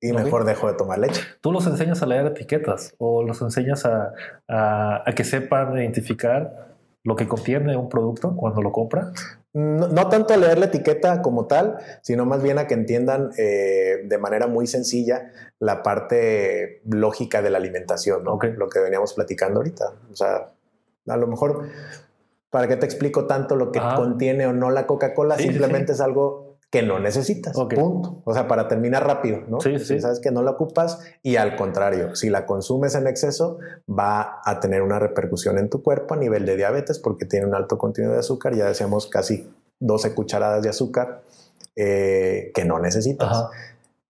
[0.00, 1.20] y mejor dejo de tomar leche.
[1.42, 4.14] ¿Tú los enseñas a leer etiquetas o los enseñas a,
[4.48, 9.12] a, que sepan identificar lo que contiene un producto cuando lo compra?
[9.52, 14.02] No, tanto a leer la etiqueta como tal, sino más bien a que entiendan eh,
[14.04, 18.38] de manera muy sencilla la parte lógica de la alimentación, ¿no?
[18.42, 19.92] lo que veníamos platicando ahorita.
[20.10, 20.46] O sea,
[21.06, 21.68] a lo mejor
[22.50, 25.36] ¿Para qué te explico tanto lo que contiene o no la Coca-Cola?
[25.36, 27.56] Simplemente es algo que no necesitas.
[27.56, 28.22] Punto.
[28.24, 29.60] O sea, para terminar rápido, ¿no?
[29.60, 30.00] Sí, sí.
[30.00, 33.58] Sabes que no la ocupas y al contrario, si la consumes en exceso,
[33.88, 37.54] va a tener una repercusión en tu cuerpo a nivel de diabetes porque tiene un
[37.54, 38.54] alto contenido de azúcar.
[38.54, 41.22] Ya decíamos casi 12 cucharadas de azúcar
[41.74, 43.46] eh, que no necesitas.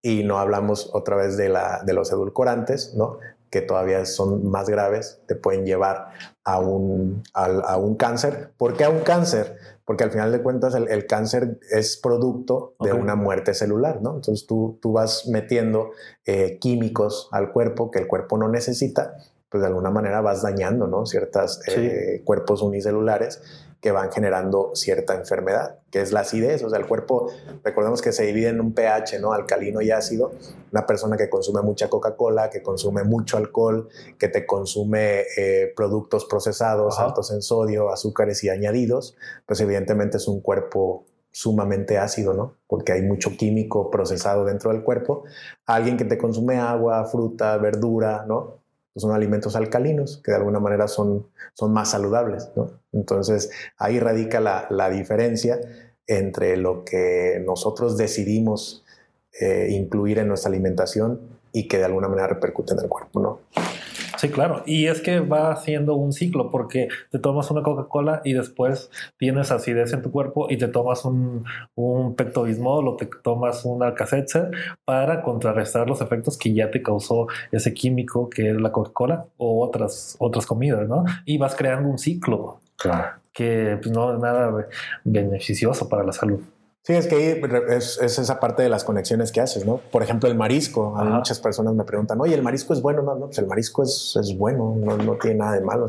[0.03, 3.19] Y no hablamos otra vez de, la, de los edulcorantes, ¿no?
[3.51, 6.09] Que todavía son más graves, te pueden llevar
[6.45, 8.53] a un, a, un cáncer.
[8.57, 9.57] ¿Por qué a un cáncer?
[9.85, 14.17] Porque al final de cuentas el, cáncer es producto de una muerte celular, ¿no?
[14.17, 15.91] Entonces tú, tú vas metiendo
[16.27, 19.15] eh, químicos al cuerpo que el cuerpo no necesita,
[19.49, 21.07] pues de alguna manera vas dañando, ¿no?
[21.07, 23.41] Ciertos eh, cuerpos unicelulares
[23.81, 26.65] que van generando cierta enfermedad, que es la acidez.
[26.65, 27.31] O sea, el cuerpo,
[27.63, 29.33] recordemos que se divide en un pH, ¿no?
[29.33, 30.33] Alcalino y ácido.
[30.73, 33.89] Una persona que consume mucha Coca-Cola, que consume mucho alcohol,
[34.19, 40.27] que te consume eh, productos procesados, altos en sodio, azúcares y añadidos, pues evidentemente es
[40.27, 42.57] un cuerpo sumamente ácido, ¿no?
[42.67, 45.23] Porque hay mucho químico procesado dentro del cuerpo.
[45.67, 48.58] Alguien que te consume agua, fruta, verdura, ¿no?
[48.99, 52.51] Pues son alimentos alcalinos que de alguna manera son, son más saludables.
[52.93, 55.61] Entonces ahí radica la, la, diferencia
[56.09, 58.85] entre lo que nosotros decidimos
[59.41, 61.21] eh, incluir en nuestra alimentación
[61.53, 63.21] y que de alguna manera repercute en el cuerpo.
[63.21, 63.41] ¿no?
[64.19, 64.65] Sí, claro.
[64.67, 69.53] Y es que va haciendo un ciclo porque te tomas una Coca-Cola y después tienes
[69.53, 71.45] acidez en tu cuerpo y te tomas un,
[71.77, 74.51] un Pepto-Bismol o te tomas un Alka-Seltzer
[74.85, 79.65] para contrarrestar los efectos que ya te causó ese químico que es la Coca-Cola o
[79.65, 81.05] otras, otras comidas, ¿no?
[81.25, 82.61] Y vas creando un ciclo
[83.33, 84.67] que pues, no es nada
[85.05, 86.41] beneficioso para la salud.
[86.89, 89.77] Sí, es que ahí es, esa parte de las conexiones que haces, ¿no?
[89.77, 90.97] Por ejemplo, el marisco.
[90.97, 93.03] A muchas personas me preguntan, oye, ¿el marisco es bueno?
[93.03, 95.87] No, no, pues el marisco es, es bueno, no, no, tiene nada de malo.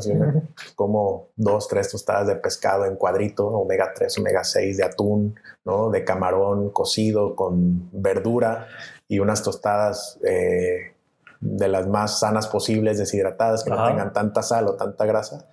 [0.76, 5.88] Como dos, tres tostadas de pescado en cuadrito, omega 3, omega 6 de atún, ¿no?
[5.88, 8.66] De camarón cocido con verdura
[9.08, 10.92] y unas tostadas eh,
[11.40, 15.48] de las más sanas posibles, deshidratadas, que no tengan tanta sal o tanta grasa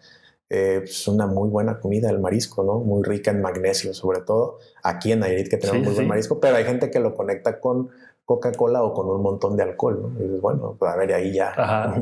[0.49, 2.79] eh, es pues, una muy buena comida el marisco, ¿no?
[2.79, 6.55] Muy rica en magnesio, sobre todo aquí en Nayarit que tenemos muy buen marisco, pero
[6.55, 7.89] hay gente que lo conecta con
[8.27, 10.19] Coca-Cola o con un montón de alcohol, ¿no?
[10.19, 11.53] Y dices, bueno, pues a ver, ahí ya.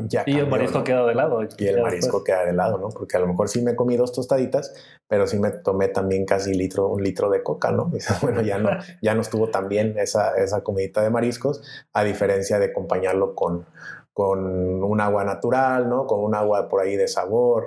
[0.08, 1.40] ya y el marisco queda de lado.
[1.56, 2.88] Y el marisco queda de lado, ¿no?
[2.88, 4.74] Porque a lo mejor sí me comí dos tostaditas,
[5.06, 7.88] pero sí me tomé también casi litro, un litro de coca, ¿no?
[7.92, 8.70] Y dices, bueno, ya no,
[9.02, 13.64] ya no estuvo tan bien esa, esa comidita de mariscos, a diferencia de acompañarlo con,
[14.12, 16.08] con un agua natural, ¿no?
[16.08, 17.66] Con un agua por ahí de sabor,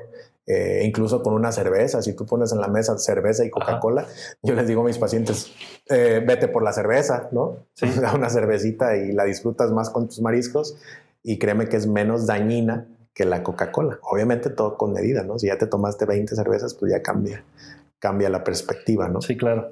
[0.49, 2.01] eh, incluso con una cerveza.
[2.01, 4.07] Si tú pones en la mesa cerveza y Coca-Cola,
[4.41, 5.53] yo les digo a mis pacientes,
[5.87, 7.67] eh, vete por la cerveza, ¿no?
[7.75, 7.85] Sí.
[8.01, 10.75] Da una cervecita y la disfrutas más con tus mariscos
[11.21, 13.99] y créeme que es menos dañina que la Coca-Cola.
[14.01, 15.37] Obviamente todo con medida, ¿no?
[15.37, 17.43] Si ya te tomaste 20 cervezas, pues ya cambia,
[17.99, 19.21] cambia la perspectiva, ¿no?
[19.21, 19.71] Sí, claro.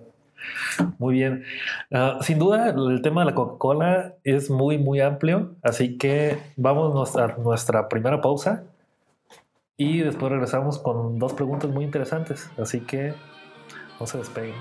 [1.00, 1.44] Muy bien.
[1.92, 7.16] Ah, sin duda, el tema de la Coca-Cola es muy, muy amplio, así que vamos
[7.16, 8.64] a nuestra primera pausa
[9.78, 12.50] y después regresamos con dos preguntas muy interesantes.
[12.58, 13.14] Así que
[14.00, 14.56] no se despeguen.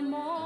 [0.00, 0.39] amor.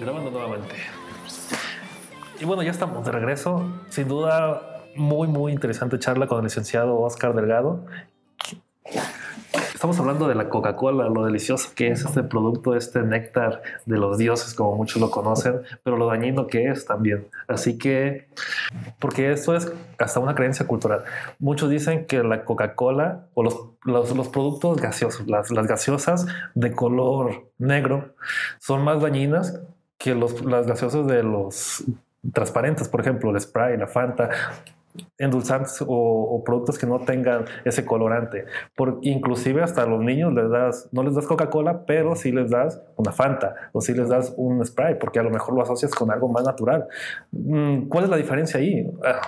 [0.00, 0.74] Grabando nuevamente.
[2.40, 3.70] Y bueno, ya estamos de regreso.
[3.90, 7.84] Sin duda, muy, muy interesante charla con el licenciado Oscar Delgado.
[9.74, 14.18] Estamos hablando de la Coca-Cola, lo delicioso que es este producto, este néctar de los
[14.18, 17.28] dioses, como muchos lo conocen, pero lo dañino que es también.
[17.48, 18.28] Así que,
[18.98, 21.04] porque esto es hasta una creencia cultural.
[21.38, 27.50] Muchos dicen que la Coca-Cola o los, los, productos gaseosos, las, las gaseosas de color
[27.56, 28.14] negro,
[28.58, 29.60] son más dañinas
[30.00, 31.84] que los, las gaseosas de los
[32.32, 34.30] transparentes, por ejemplo, el spray, la Fanta,
[35.18, 38.46] endulzantes o, productos que no tengan ese colorante.
[38.74, 42.50] Por, inclusive hasta a los niños les das, no les das Coca-Cola, pero sí les
[42.50, 45.94] das una Fanta o sí les das un spray, porque a lo mejor lo asocias
[45.94, 46.88] con algo más natural.
[47.32, 48.90] Mm, ¿Cuál es la diferencia ahí?
[49.04, 49.20] Ah.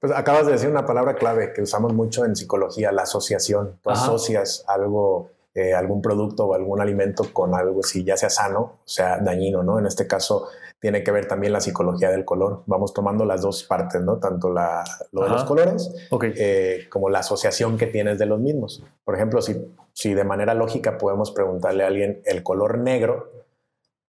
[0.00, 3.78] Pues acabas de decir una palabra clave que usamos mucho en psicología, la asociación.
[3.82, 8.60] Tú asocias algo eh, algún producto o algún alimento con algo, si ya sea sano,
[8.60, 9.78] o sea dañino, ¿no?
[9.78, 10.48] En este caso
[10.80, 12.64] tiene que ver también la psicología del color.
[12.66, 14.16] Vamos tomando las dos partes, ¿no?
[14.18, 18.82] Tanto la, lo de los colores eh, como la asociación que tienes de los mismos.
[19.04, 23.30] Por ejemplo, si, si de manera lógica podemos preguntarle a alguien, el color negro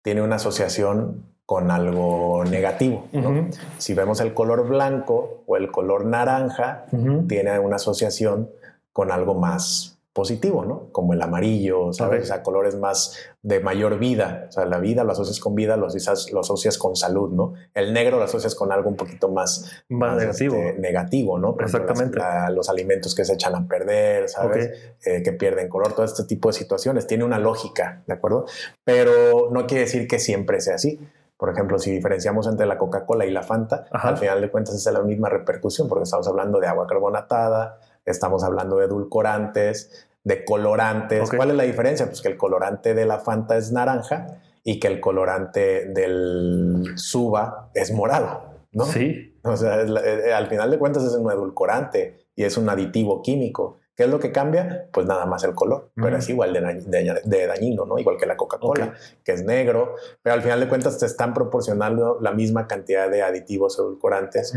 [0.03, 3.09] tiene una asociación con algo negativo.
[3.13, 3.49] ¿no?
[3.79, 6.87] Si vemos el color blanco o el color naranja,
[7.29, 8.49] tiene una asociación
[8.93, 10.91] con algo más positivo, ¿no?
[10.93, 12.25] Como el amarillo, ¿sabes?
[12.25, 14.47] O sea, colores más de mayor vida.
[14.49, 17.55] O sea, la vida lo asocias con vida, lo asocias, lo asocias con salud, ¿no?
[17.73, 20.57] El negro lo asocias con algo un poquito más, más, negativo.
[20.57, 21.57] Este, negativo, ¿no?
[21.59, 22.19] Exactamente.
[22.51, 24.71] los alimentos que se echan a perder, ¿sabes?
[25.07, 27.07] Eh, que pierden color, todo este tipo de situaciones.
[27.07, 28.45] Tiene una lógica, ¿de acuerdo?
[28.85, 31.01] Pero no quiere decir que siempre sea así.
[31.39, 34.11] Por ejemplo, si diferenciamos entre la Coca-Cola y la Fanta, Ajá.
[34.11, 38.45] al final de cuentas es la misma repercusión, porque estamos hablando de agua carbonatada, estamos
[38.45, 41.31] hablando de edulcorantes, de colorantes.
[41.35, 42.07] ¿Cuál es la diferencia?
[42.07, 44.27] Pues que el colorante de la Fanta es naranja
[44.65, 48.85] y que el colorante del Suba es morado, ¿no?
[48.85, 52.57] Sí, O sea, es la- eh, al final de cuentas es un edulcorante y es
[52.57, 53.81] un aditivo químico.
[53.97, 54.89] ¿Qué es lo que cambia?
[54.93, 56.17] Pues nada más el color, pero Ujú.
[56.19, 57.99] es igual de, dañ- de- de dañino, ¿no?
[57.99, 58.93] Igual que la Coca-Cola, Ok.
[59.25, 63.23] que es negro, pero al final de cuentas te están proporcionando la misma cantidad de
[63.23, 64.55] aditivos edulcorantes,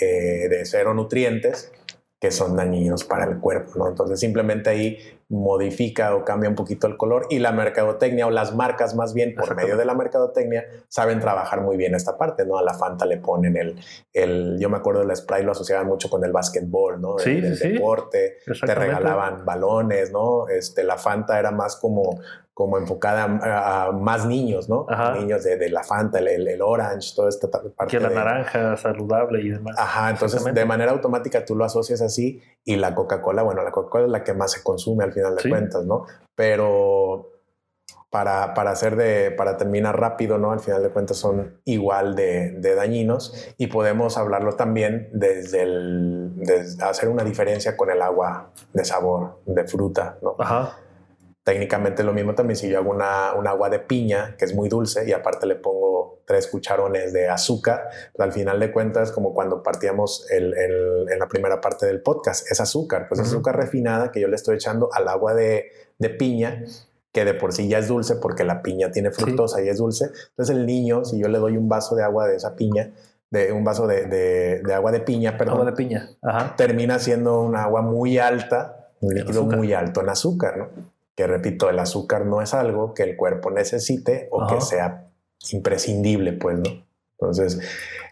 [0.00, 1.70] eh, de cero nutrientes,
[2.20, 3.88] que son dañinos para el cuerpo, ¿no?
[3.88, 4.98] Entonces simplemente ahí
[5.34, 9.34] modifica o cambia un poquito el color y la mercadotecnia o las marcas más bien
[9.34, 12.58] por medio de la mercadotecnia saben trabajar muy bien esta parte, ¿no?
[12.58, 13.76] A la Fanta le ponen el,
[14.12, 17.18] el yo me acuerdo del Sprite lo asociaban mucho con el básquetbol, ¿no?
[17.18, 20.48] Sí, el, el sí, deporte, te regalaban balones, ¿no?
[20.48, 22.20] Este, la Fanta era más como,
[22.52, 24.86] como enfocada a, a más niños, ¿no?
[24.88, 25.14] Ajá.
[25.16, 28.14] Niños de, de la Fanta, el, el, el orange, toda esta parte Que la de-
[28.14, 29.74] naranja saludable y demás.
[29.78, 34.04] Ajá, entonces de manera automática tú lo asocias así y la Coca-Cola, bueno, la Coca-Cola
[34.06, 35.48] es la que más se consume al final de Sí.
[35.48, 36.04] cuentas, ¿no?
[36.34, 37.30] Pero
[38.10, 40.52] para, para hacer de, para terminar rápido, ¿no?
[40.52, 46.30] Al final de cuentas son igual de, de dañinos y podemos hablarlo también desde el,
[46.36, 50.36] desde hacer una diferencia con el agua de sabor, de fruta, ¿no?
[50.38, 50.78] Ajá.
[51.44, 54.68] Técnicamente lo mismo también si yo hago una, un agua de piña que es muy
[54.68, 59.34] dulce y aparte le pongo tres cucharones de azúcar, pues al final de cuentas como
[59.34, 64.10] cuando partíamos el, el- en la primera parte del podcast, es azúcar, pues azúcar refinada
[64.10, 65.66] que yo le estoy echando al agua de,
[65.98, 66.64] de piña
[67.12, 70.06] que de por sí ya es dulce porque la piña tiene fructosa y es dulce.
[70.30, 72.90] Entonces el niño, si yo le doy un vaso de agua de esa piña,
[73.30, 76.08] de un vaso de, de- de agua de piña, perdón, Agua de piña.
[76.22, 76.54] Ajá.
[76.56, 80.93] termina siendo un agua muy alta, un líquido muy alto en azúcar, ¿no?
[81.16, 84.54] Que repito, el azúcar no es algo que el cuerpo necesite o Ajá.
[84.54, 85.06] que sea
[85.52, 86.84] imprescindible, pues, ¿no?
[87.18, 87.60] Entonces,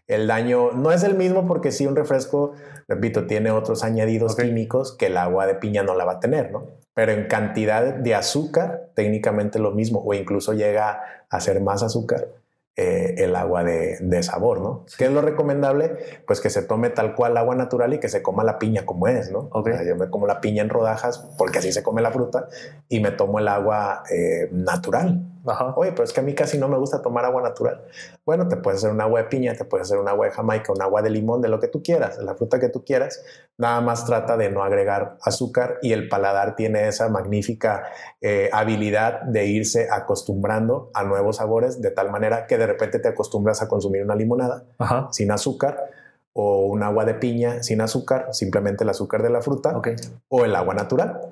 [0.07, 2.53] el daño no es el mismo porque si un refresco,
[2.88, 6.53] repito, tiene otros añadidos químicos que el agua de piña no la va a tener,
[6.53, 6.69] ¿no?
[6.95, 12.29] Pero en cantidad de azúcar, técnicamente lo mismo, o incluso llega a ser más azúcar
[12.75, 14.87] eh, el agua de, de sabor, ¿no?
[14.97, 16.23] ¿Qué es lo recomendable?
[16.27, 19.09] Pues que se tome tal cual agua natural y que se coma la piña como
[19.09, 19.51] es, ¿no?
[19.53, 19.69] Ok.
[19.69, 22.49] O sea, yo me como la piña en rodajas porque así se come la fruta
[22.89, 25.32] y me tomo el agua eh, natural.
[25.46, 25.74] Ajá.
[25.76, 27.85] Oye, pero es que a mí casi no me gusta tomar agua natural.
[28.24, 30.72] Bueno, te puedes hacer un agua de piña, te puedes hacer un agua de jamaica,
[30.72, 33.24] un agua de limón, de lo que tú quieras, de la fruta que tú quieras.
[33.59, 37.85] Nada más trata de no agregar azúcar y el paladar tiene esa magnífica
[38.20, 43.09] eh, habilidad de irse acostumbrando a nuevos sabores de tal manera que de repente te
[43.09, 45.09] acostumbras a consumir una limonada Ajá.
[45.11, 45.90] sin azúcar
[46.33, 49.81] o un agua de piña sin azúcar, simplemente el azúcar de la fruta
[50.28, 51.32] o el agua natural.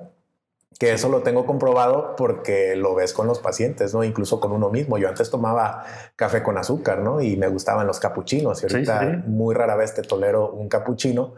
[0.79, 4.03] Que eso lo tengo comprobado porque lo ves con los pacientes, ¿no?
[4.03, 4.97] Incluso con uno mismo.
[4.97, 7.21] Yo antes tomaba café con azúcar, ¿no?
[7.21, 8.63] Y me gustaban los capuchinos.
[8.63, 9.29] Y ahorita sí, sí.
[9.29, 11.35] muy rara vez te tolero un capuchino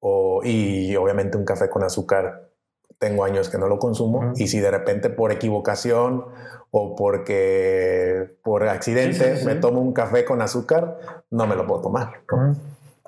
[0.00, 2.50] o, y obviamente un café con azúcar.
[2.98, 4.32] Tengo años que no lo consumo.
[4.36, 6.24] Y si de repente por equivocación
[6.70, 10.98] o porque por accidente Sí, me tomo un café con azúcar,
[11.30, 12.22] no me lo puedo tomar.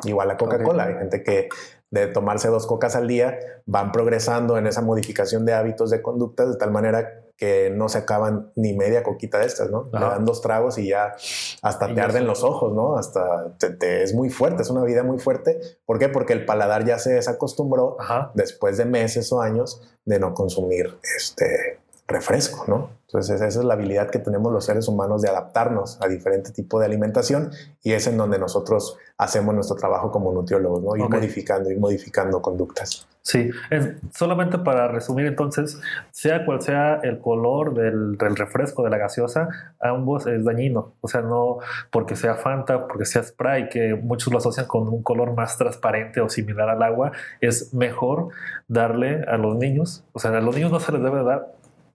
[0.05, 0.85] Igual la Coca-Cola.
[0.85, 1.49] Hay gente que
[1.91, 6.49] de tomarse dos cocas al día van progresando en esa modificación de hábitos de conductas
[6.51, 9.89] de tal manera que no se acaban ni media coquita de estas, ¿no?
[9.93, 10.09] Le Ajá.
[10.11, 11.15] dan dos tragos y ya
[11.63, 12.97] hasta Y te arden los ojos, ¿no?
[12.99, 15.61] Hasta te, te- es muy fuerte, es una vida muy fuerte.
[15.87, 16.09] ¿Por qué?
[16.09, 18.33] Porque el paladar ya se desacostumbró Ajá.
[18.35, 22.91] después de meses o años de no consumir este refresco, ¿no?
[23.07, 26.79] Entonces esa es la habilidad que tenemos los seres humanos de adaptarnos a diferente tipo
[26.81, 27.51] de alimentación
[27.83, 30.97] y es en donde nosotros hacemos nuestro trabajo como nutriólogos, ¿no?
[30.97, 33.07] Ir modificando, ir modificando conductas.
[33.23, 35.79] Sí, es- solamente para resumir entonces,
[36.11, 39.49] sea cual sea el color del, del refresco, de la gaseosa,
[39.81, 40.93] ambos es dañino.
[41.03, 41.59] O sea, no
[41.91, 46.21] porque sea Fanta, porque sea Sprite, que muchos lo asocian con un color más transparente
[46.23, 48.29] o similar al agua, es mejor
[48.67, 51.49] darle a los niños, o sea, a los niños no se les debe dar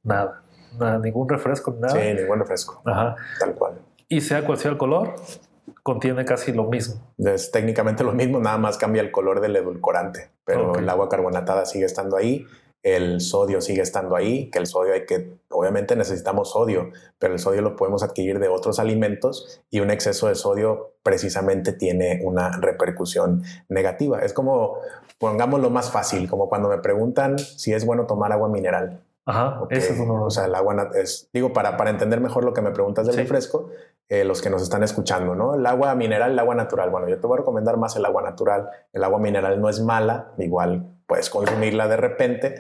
[0.04, 0.44] nada,
[0.78, 1.94] nada ningún refresco, nada.
[1.94, 3.16] Sí, ningún refresco, Ajá.
[3.40, 3.80] tal cual.
[4.08, 5.16] Y sea cual sea el color,
[5.82, 7.02] contiene casi lo mismo.
[7.18, 11.66] Es técnicamente lo mismo, nada más cambia el color del edulcorante, pero el agua carbonatada
[11.66, 12.46] sigue estando ahí,
[12.84, 17.40] el sodio sigue estando ahí, que el sodio hay que, obviamente necesitamos sodio, pero el
[17.40, 22.58] sodio lo podemos adquirir de otros alimentos y un exceso de sodio precisamente tiene una
[22.60, 24.20] repercusión negativa.
[24.20, 24.80] Es como,
[25.18, 29.02] pongámoslo más fácil, como cuando me preguntan si es bueno tomar agua mineral.
[29.26, 30.26] Ajá, Ok, ese es uno.
[30.26, 33.16] O sea, el agua es, digo, para, para entender mejor lo que me preguntas del
[33.16, 33.22] Sí.
[33.22, 33.70] refresco,
[34.10, 35.56] eh, los que nos están escuchando, ¿no?
[35.56, 36.90] El agua mineral, el agua natural.
[36.90, 38.70] Bueno, yo te voy a recomendar más el agua natural.
[38.92, 42.56] El agua mineral no es mala, igual puedes consumirla de repente,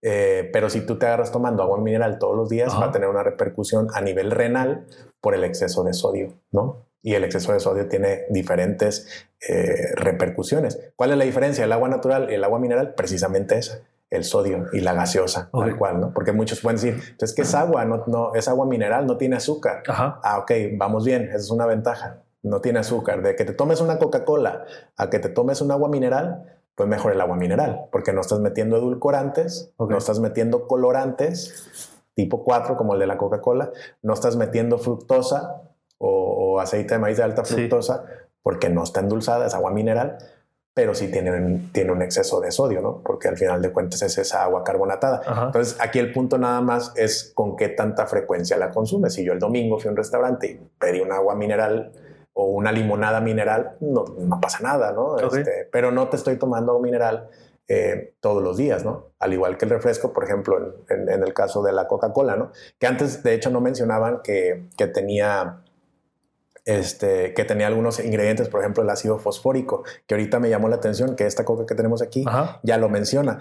[0.00, 3.08] Eh, pero si tú te agarras tomando agua mineral todos los días, va a tener
[3.08, 4.86] una repercusión a nivel renal
[5.20, 6.86] por el exceso de sodio, ¿no?
[7.02, 10.78] Y el exceso de sodio tiene diferentes eh, repercusiones.
[10.94, 12.94] ¿Cuál es la diferencia del agua natural y el agua mineral?
[12.94, 13.80] Precisamente esa
[14.10, 16.14] el sodio y la gaseosa, tal cual, ¿no?
[16.14, 17.84] Porque muchos pueden decir, entonces, ¿qué es agua?
[17.84, 19.82] No, no, es agua mineral, no tiene azúcar.
[19.88, 22.22] Ah, ok, vamos bien, esa es una ventaja.
[22.42, 23.22] No tiene azúcar.
[23.22, 24.64] De que te tomes una Coca-Cola
[24.96, 28.38] a que te tomes un agua mineral, pues mejor el agua mineral, porque no estás
[28.38, 33.70] metiendo edulcorantes, no estás metiendo colorantes tipo 4 como el de la Coca-Cola,
[34.02, 35.62] no estás metiendo fructosa
[35.98, 38.04] o, aceite de maíz de alta fructosa,
[38.42, 40.18] porque no está endulzada, es agua mineral
[40.78, 43.02] pero sí tiene, tiene un exceso de sodio, ¿no?
[43.02, 45.22] Porque al final de cuentas es esa agua carbonatada.
[45.46, 49.12] Entonces, aquí el punto nada más es con qué tanta frecuencia la consumes.
[49.12, 51.90] Si yo el domingo fui a un restaurante y pedí un agua mineral
[52.32, 55.18] o una limonada mineral, no, no pasa nada, ¿no?
[55.18, 57.28] Este, pero no te estoy tomando agua mineral
[57.66, 59.06] eh, todos los días, ¿no?
[59.18, 62.52] Al igual que el refresco, por ejemplo, en, en, el caso de la Coca-Cola, ¿no?
[62.78, 65.58] Que antes, de hecho, no mencionaban que, que tenía
[66.68, 70.76] este, que tenía algunos ingredientes, por ejemplo, el ácido fosfórico, que ahorita me llamó la
[70.76, 72.26] atención, que esta coca que tenemos aquí
[72.62, 73.38] ya lo menciona.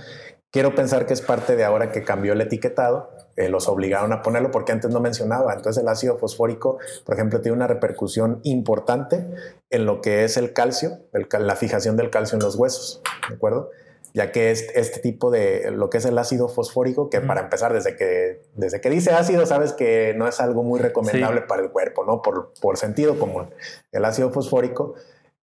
[0.49, 4.21] Quiero pensar que es parte de ahora que cambió el etiquetado, eh, los obligaron a
[4.21, 5.53] ponerlo porque antes no mencionaba.
[5.53, 9.27] Entonces el ácido fosfórico, por ejemplo, tiene una repercusión importante
[9.69, 13.71] en lo que es el calcio, la fijación del calcio en los huesos, ¿de acuerdo?
[14.17, 17.71] Ya que es este tipo de lo que es el ácido fosfórico, que para empezar,
[17.71, 21.69] desde que, desde que dice ácido, sabes que no es algo muy recomendable para el
[21.69, 22.23] cuerpo, ¿no?
[22.23, 23.45] Por, por sentido común.
[23.91, 24.95] El ácido fosfórico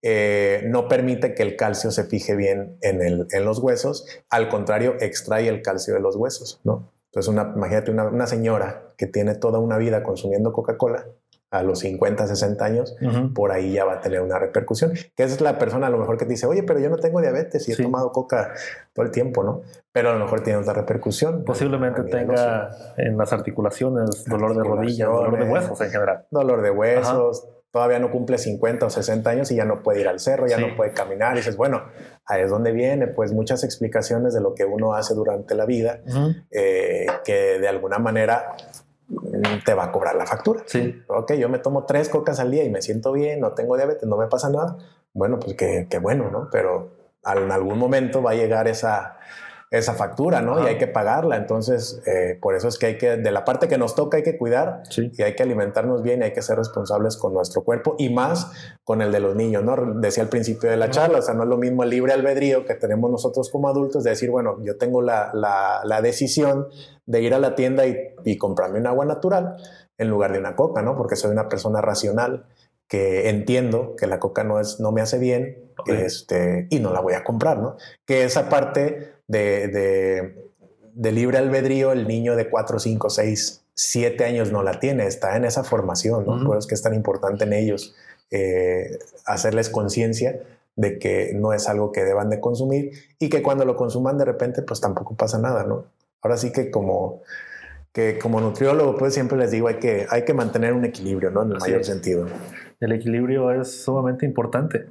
[0.02, 4.48] eh, no permite que el calcio se fije bien en, el, en, los huesos, al
[4.48, 6.90] contrario, extrae el calcio de los huesos, ¿no?
[7.12, 11.06] Entonces, una, imagínate una, una señora que tiene toda una vida consumiendo Coca-Cola,
[11.54, 12.96] a los 50, 60 años,
[13.32, 14.92] por ahí ya va a tener una repercusión.
[15.14, 17.20] Que es la persona a lo mejor que te dice, oye, pero yo no tengo
[17.20, 18.52] diabetes y he tomado coca
[18.92, 19.62] todo el tiempo, ¿no?
[19.92, 21.44] Pero a lo mejor tiene otra repercusión.
[21.44, 26.26] Posiblemente tenga en las articulaciones dolor de rodilla, dolor de huesos en general.
[26.30, 27.46] Dolor de huesos.
[27.70, 30.58] Todavía no cumple 50 o 60 años y ya no puede ir al cerro, ya
[30.58, 31.34] no puede caminar.
[31.34, 31.82] Y dices, bueno,
[32.24, 36.00] ahí es donde viene, pues muchas explicaciones de lo que uno hace durante la vida,
[36.50, 38.56] eh, que de alguna manera
[39.64, 40.62] te va a cobrar la factura.
[40.66, 41.02] Sí.
[41.08, 44.08] Ok, yo me tomo tres cocas al día y me siento bien, no tengo diabetes,
[44.08, 44.76] no me pasa nada.
[45.12, 46.48] Bueno, pues qué, bueno, ¿no?
[46.50, 46.90] Pero
[47.24, 49.18] en algún momento va a llegar esa,
[49.78, 50.62] esa factura, ¿no?
[50.62, 51.36] Y hay que pagarla.
[51.36, 54.22] Entonces, eh, por eso es que hay que, de la parte que nos toca, hay
[54.22, 57.96] que cuidar y hay que alimentarnos bien y hay que ser responsables con nuestro cuerpo
[57.98, 58.50] y más
[58.84, 59.76] con el de los niños, ¿no?
[60.00, 62.64] Decía al principio de la charla, o sea, no es lo mismo el libre albedrío
[62.64, 66.68] que tenemos nosotros como adultos de decir, bueno, yo tengo la, la, la decisión
[67.06, 69.56] de ir a la tienda y, comprarme un agua natural
[69.98, 70.96] en lugar de una coca, ¿no?
[70.96, 72.46] Porque soy una persona racional
[72.88, 77.00] que entiendo que la coca no, es, no me hace bien este, y no la
[77.00, 77.76] voy a comprar, ¿no?
[78.06, 80.34] Que esa parte de,
[80.94, 85.36] de, libre albedrío, el niño de 4, 5, 6, 7 años no la tiene, está
[85.36, 86.44] en esa formación, ¿no?
[86.44, 87.94] Por eso es que es tan importante en ellos
[88.30, 90.40] eh, hacerles conciencia
[90.76, 94.24] de que no es algo que deban de consumir y que cuando lo consuman de
[94.24, 95.84] repente pues tampoco pasa nada, ¿no?
[96.20, 97.22] Ahora sí que como,
[97.92, 101.42] que como nutriólogo, pues siempre les digo, hay que, hay que mantener un equilibrio, ¿no?
[101.42, 102.26] En el mayor sentido.
[102.80, 104.86] El equilibrio es sumamente importante.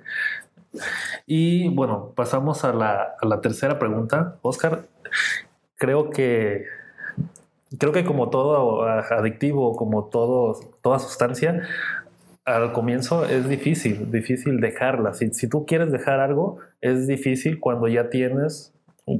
[1.26, 4.38] Y bueno, pasamos a la, tercera pregunta.
[4.41, 4.84] Oscar,
[5.76, 6.65] creo que
[7.80, 11.67] creo que como todo adictivo, como todo, toda sustancia,
[12.45, 15.13] al comienzo es difícil, difícil dejarla.
[15.13, 18.72] Si, tú quieres dejar algo, es difícil cuando ya tienes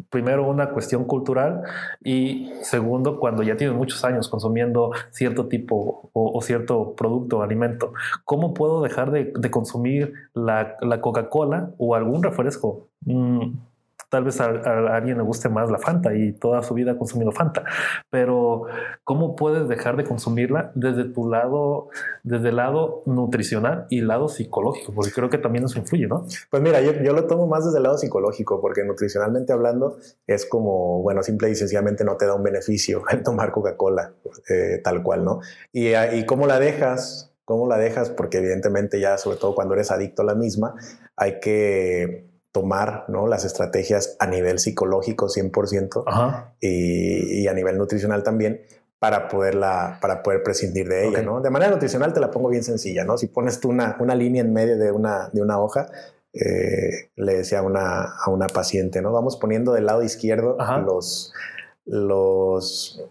[0.10, 1.64] primero una cuestión cultural
[2.04, 7.94] y segundo cuando ya tienes muchos años consumiendo cierto tipo o, cierto producto o alimento.
[8.26, 12.88] ¿Cómo puedo dejar de, consumir la, la Coca-Cola o algún refresco?
[13.06, 13.54] Mm,
[14.14, 14.45] Tal vez a,
[14.95, 17.64] alguien le guste más la Fanta y toda su vida ha consumido Fanta,
[18.11, 18.66] pero
[19.03, 21.89] ¿cómo puedes dejar de consumirla desde tu lado,
[22.22, 24.93] desde el lado nutricional y lado psicológico?
[24.93, 26.28] Porque creo que también eso influye, ¿no?
[26.51, 29.97] Pues mira, yo, lo tomo más desde el lado psicológico, porque nutricionalmente hablando
[30.28, 34.14] es como, bueno, simple y sencillamente no te da un beneficio el tomar Coca-Cola
[34.47, 35.39] eh, tal cual, ¿no?
[35.72, 39.89] Y, y cómo la dejas, cómo la dejas, porque evidentemente ya, sobre todo cuando eres
[39.89, 40.76] adicto a la misma,
[41.16, 43.28] hay que tomar ¿no?
[43.28, 48.62] las estrategias a nivel psicológico 100% Y, a nivel nutricional también
[48.99, 51.22] para, poderla, para poder prescindir de ella.
[51.24, 51.41] ¿no?
[51.41, 53.04] De manera nutricional te la pongo bien sencilla.
[53.04, 53.18] ¿no?
[53.18, 55.88] Si pones tú una, una línea en medio de una, de una hoja,
[56.32, 59.12] eh, le decía a una, a una paciente, ¿no?
[59.12, 61.34] vamos poniendo del lado izquierdo los,
[61.86, 63.04] los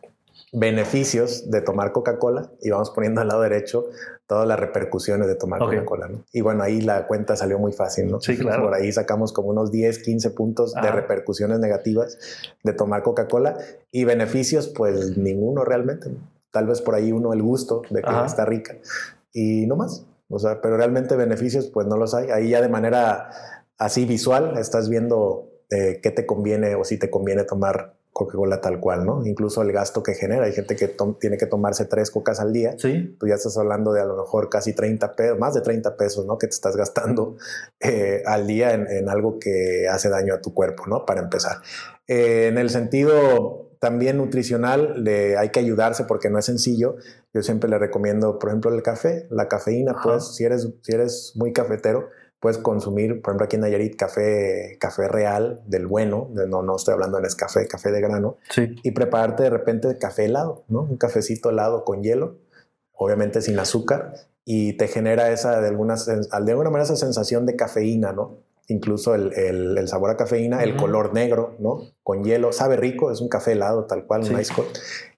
[0.52, 3.86] beneficios de tomar Coca-Cola y vamos poniendo al lado derecho
[4.32, 6.08] todas las repercusiones de tomar Coca-Cola.
[6.08, 6.24] ¿no?
[6.32, 8.18] Y bueno, ahí la cuenta salió muy fácil, ¿no?
[8.18, 8.64] Sí, claro.
[8.64, 10.92] Por ahí sacamos como unos 10, 15 puntos de Ajá.
[10.92, 12.16] repercusiones negativas
[12.62, 13.58] de tomar Coca-Cola
[13.90, 16.08] y beneficios, pues ninguno realmente.
[16.08, 16.16] ¿no?
[16.50, 18.24] Tal vez por ahí uno el gusto de que Ajá.
[18.24, 18.74] está rica
[19.34, 20.06] y no más.
[20.30, 22.30] O sea, pero realmente beneficios, pues no los hay.
[22.30, 23.28] Ahí ya de manera
[23.76, 28.78] así visual estás viendo eh, qué te conviene o si te conviene tomar Coca-Cola tal
[28.78, 29.24] cual, ¿no?
[29.24, 30.44] Incluso el gasto que genera.
[30.44, 32.74] Hay gente que tiene que tomarse tres cocas al día.
[32.78, 35.96] Sí, Tú ya estás hablando de a lo mejor casi 30 pesos, más de 30
[35.96, 36.36] pesos, ¿no?
[36.36, 37.36] Que te estás gastando
[37.80, 41.06] eh, al día en, en algo que hace daño a tu cuerpo, ¿no?
[41.06, 41.58] Para empezar.
[42.06, 46.96] Eh, en el sentido también nutricional, le, hay que ayudarse porque no es sencillo.
[47.34, 50.02] Yo siempre le recomiendo, por ejemplo, el café, la cafeína, Ajá.
[50.04, 52.10] pues si eres, si eres muy cafetero,
[52.42, 56.74] puedes consumir, por ejemplo, aquí en Nayarit, café, café real, del bueno, de- no, no
[56.74, 58.74] estoy hablando en café, café de grano, sí.
[58.82, 60.80] y prepararte de repente café helado, ¿no?
[60.82, 62.38] Un cafecito helado con hielo,
[62.94, 64.14] obviamente sin azúcar,
[64.44, 68.38] y te genera esa, de alguna, de alguna manera, esa sensación de cafeína, ¿no?
[68.66, 71.82] Incluso el, el- el sabor a cafeína, el color negro, ¿no?
[72.02, 74.34] Con hielo, sabe rico, es un café helado tal cual, Sí.
[74.34, 74.68] un ice cold.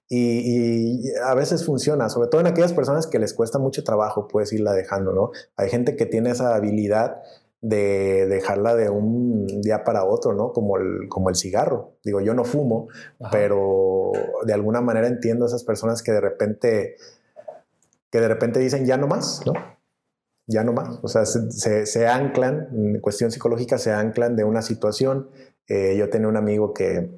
[0.07, 4.27] Y, y a veces funciona, sobre todo en aquellas personas que les cuesta mucho trabajo,
[4.27, 5.31] puedes irla dejando, ¿no?
[5.57, 7.21] Hay gente que tiene esa habilidad
[7.61, 10.53] de dejarla de un día para otro, ¿no?
[10.53, 11.93] Como el, como el cigarro.
[12.03, 12.87] Digo, yo no fumo,
[13.19, 13.31] Ajá.
[13.31, 14.11] pero
[14.45, 16.95] de alguna manera entiendo a esas personas que de repente
[18.11, 19.53] que de repente dicen ya no más, ¿no?
[20.47, 20.99] Ya no más.
[21.01, 25.29] O sea, se, se- se anclan, en cuestión psicológica, se anclan de una situación.
[25.67, 27.09] Eh, yo tenía un amigo que,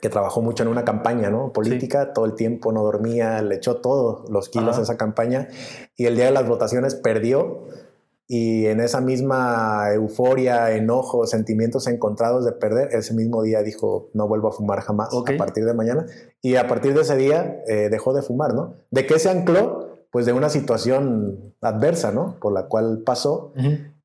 [0.00, 1.52] que trabajó mucho en una campaña, ¿no?
[1.52, 4.80] Política, todo el tiempo no dormía, le echó todos los kilos Ajá.
[4.80, 5.48] a esa campaña
[5.96, 7.66] y el día de las votaciones perdió
[8.26, 14.26] y en esa misma euforia, enojo, sentimientos encontrados de perder, ese mismo día dijo, no
[14.26, 15.30] vuelvo a fumar jamás Ok.
[15.30, 16.06] a partir de mañana.
[16.40, 18.76] Y a partir de ese día eh, dejó de fumar, ¿no?
[18.90, 20.06] ¿De qué se ancló?
[20.10, 22.38] Pues de una situación adversa, ¿no?
[22.40, 23.52] Por la cual pasó.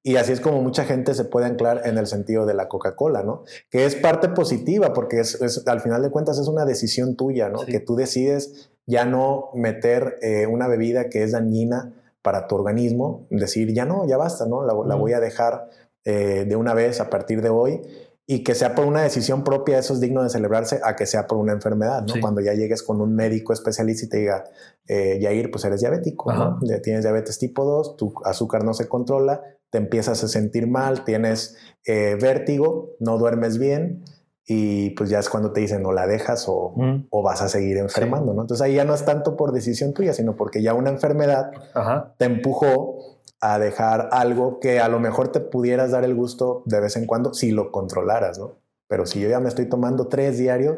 [0.04, 3.24] Y así es como mucha gente se puede anclar en el sentido de la Coca-Cola,
[3.24, 3.44] ¿no?
[3.70, 7.50] Que es parte positiva, porque es, es- al final de cuentas es una decisión tuya,
[7.50, 7.60] ¿no?
[7.60, 7.72] Sí.
[7.72, 13.26] Que tú decides ya no meter eh, una bebida que es dañina para tu organismo,
[13.30, 14.64] decir ya no, ya basta, ¿no?
[14.66, 15.70] La, la voy a dejar
[16.06, 17.82] eh, de una vez a partir de hoy
[18.30, 21.28] y que sea por una decisión propia, eso es digno de celebrarse, a que sea
[21.28, 22.14] por una enfermedad, ¿no?
[22.14, 22.20] Sí.
[22.22, 24.44] Cuando ya llegues con un médico especialista y te diga,
[24.88, 26.60] eh, Yair, pues eres diabético, ¿no?
[26.84, 31.58] Tienes diabetes tipo 2, tu azúcar no se controla, te empiezas a sentir mal, tienes
[31.86, 34.04] eh, vértigo, no duermes bien
[34.46, 37.08] y pues ya es cuando te dicen o la dejas o, Mm.
[37.10, 38.42] o vas a seguir enfermando, ¿no?
[38.42, 42.16] Entonces ahí ya no es tanto por decisión tuya, sino porque ya una enfermedad Ajá.
[42.18, 46.80] te empujó a dejar algo que a lo mejor te pudieras dar el gusto de
[46.80, 48.56] vez en cuando si lo controlaras, ¿no?
[48.88, 50.78] Pero si yo ya me estoy tomando tres diarios,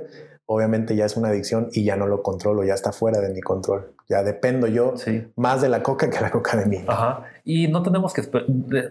[0.51, 3.39] obviamente ya es una adicción y ya no lo controlo, ya está fuera de mi
[3.39, 3.93] control.
[4.09, 5.31] Ya dependo yo Sí.
[5.35, 6.83] más de la coca que la coca de mí.
[6.87, 7.25] Ajá.
[7.43, 8.23] Y no tenemos que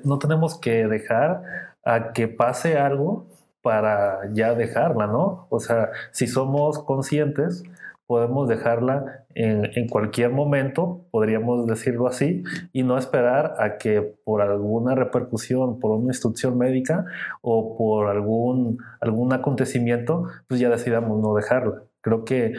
[0.04, 1.42] no tenemos que dejar
[1.84, 3.26] a que pase algo
[3.61, 5.48] para ya dejarla, ¿no?
[5.50, 7.64] O sea, si somos conscientes,
[8.09, 12.42] podemos dejarla en, en cualquier momento, podríamos decirlo así,
[12.72, 17.04] y no esperar a que por alguna repercusión, por una instrucción médica
[17.42, 21.82] o por algún, algún acontecimiento, pues ya decidamos no dejarla.
[22.00, 22.54] Creo que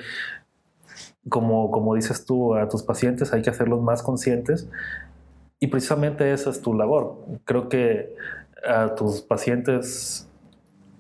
[1.28, 4.70] como, como dices tú a tus pacientes, hay que hacerlos más conscientes
[5.60, 7.26] y precisamente esa es tu labor.
[7.46, 8.16] Creo que
[8.68, 10.30] a tus pacientes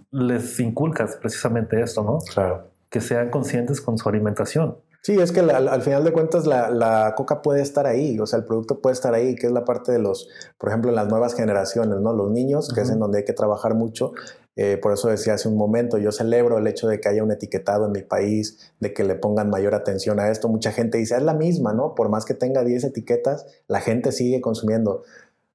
[0.09, 2.17] les inculcas precisamente esto, ¿no?
[2.33, 2.68] Claro.
[2.89, 4.77] Que sean conscientes con su alimentación.
[5.01, 8.25] Sí, es que la- al final de cuentas la, la coca puede estar ahí, o
[8.25, 10.27] sea, el producto puede estar ahí, que es la parte de los,
[10.57, 12.11] por ejemplo, en las nuevas generaciones, ¿no?
[12.13, 14.11] Los niños, que es en donde hay que trabajar mucho.
[14.57, 17.31] Eh, por eso decía hace un momento, yo celebro el hecho de que haya un
[17.31, 20.49] etiquetado en mi país, de que le pongan mayor atención a esto.
[20.49, 21.95] Mucha gente dice, es la misma, ¿no?
[21.95, 25.03] Por más que tenga 10 etiquetas, la gente sigue consumiendo.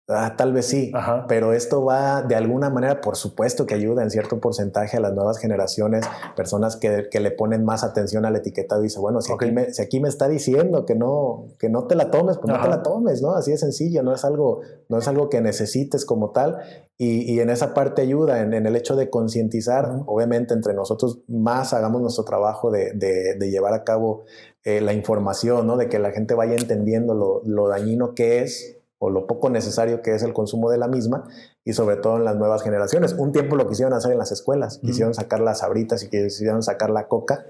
[0.07, 1.25] Ah, tal vez sí, Ajá.
[1.27, 5.15] pero esto va de alguna manera, por supuesto que ayuda en cierto porcentaje a las
[5.15, 6.05] nuevas generaciones,
[6.37, 9.73] personas que, que le ponen más atención al etiquetado y dice, bueno, si, aquí me,
[9.73, 12.69] si aquí me está diciendo que no, que no te la tomes, pues no te
[12.69, 13.35] la tomes, ¿no?
[13.35, 16.59] Así de sencillo, no es algo, no es algo que necesites como tal.
[16.99, 21.21] Y, y en esa parte ayuda, en, en el hecho de concientizar, obviamente entre nosotros
[21.29, 24.25] más hagamos nuestro trabajo de, de- de llevar a cabo
[24.65, 25.79] eh, la información, ¿no?
[25.79, 30.01] De que la gente vaya entendiendo lo, lo dañino que es o lo poco necesario
[30.01, 31.25] que es el consumo de la misma
[31.63, 33.13] y sobre todo en las nuevas generaciones.
[33.13, 36.89] Un tiempo lo quisieron hacer en las escuelas, quisieron sacar las sabritas y quisieron sacar
[36.89, 37.45] la coca,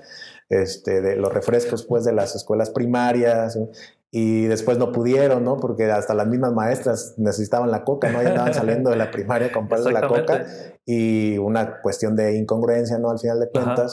[0.48, 3.56] este, de los refrescos pues de las escuelas primarias
[4.10, 5.56] y después no pudieron, ¿no?
[5.56, 8.22] Porque hasta las mismas maestras necesitaban la coca, ¿no?
[8.22, 10.46] Ya andaban saliendo de la primaria a comprarse la coca
[10.84, 13.10] y una cuestión de incongruencia, ¿no?
[13.10, 13.86] Al final de Ajá.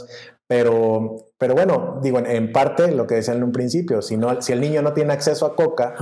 [0.51, 4.51] Pero, pero bueno, digo, en, parte lo que decían en un principio, si, no, si
[4.51, 5.95] el niño no tiene acceso a coca,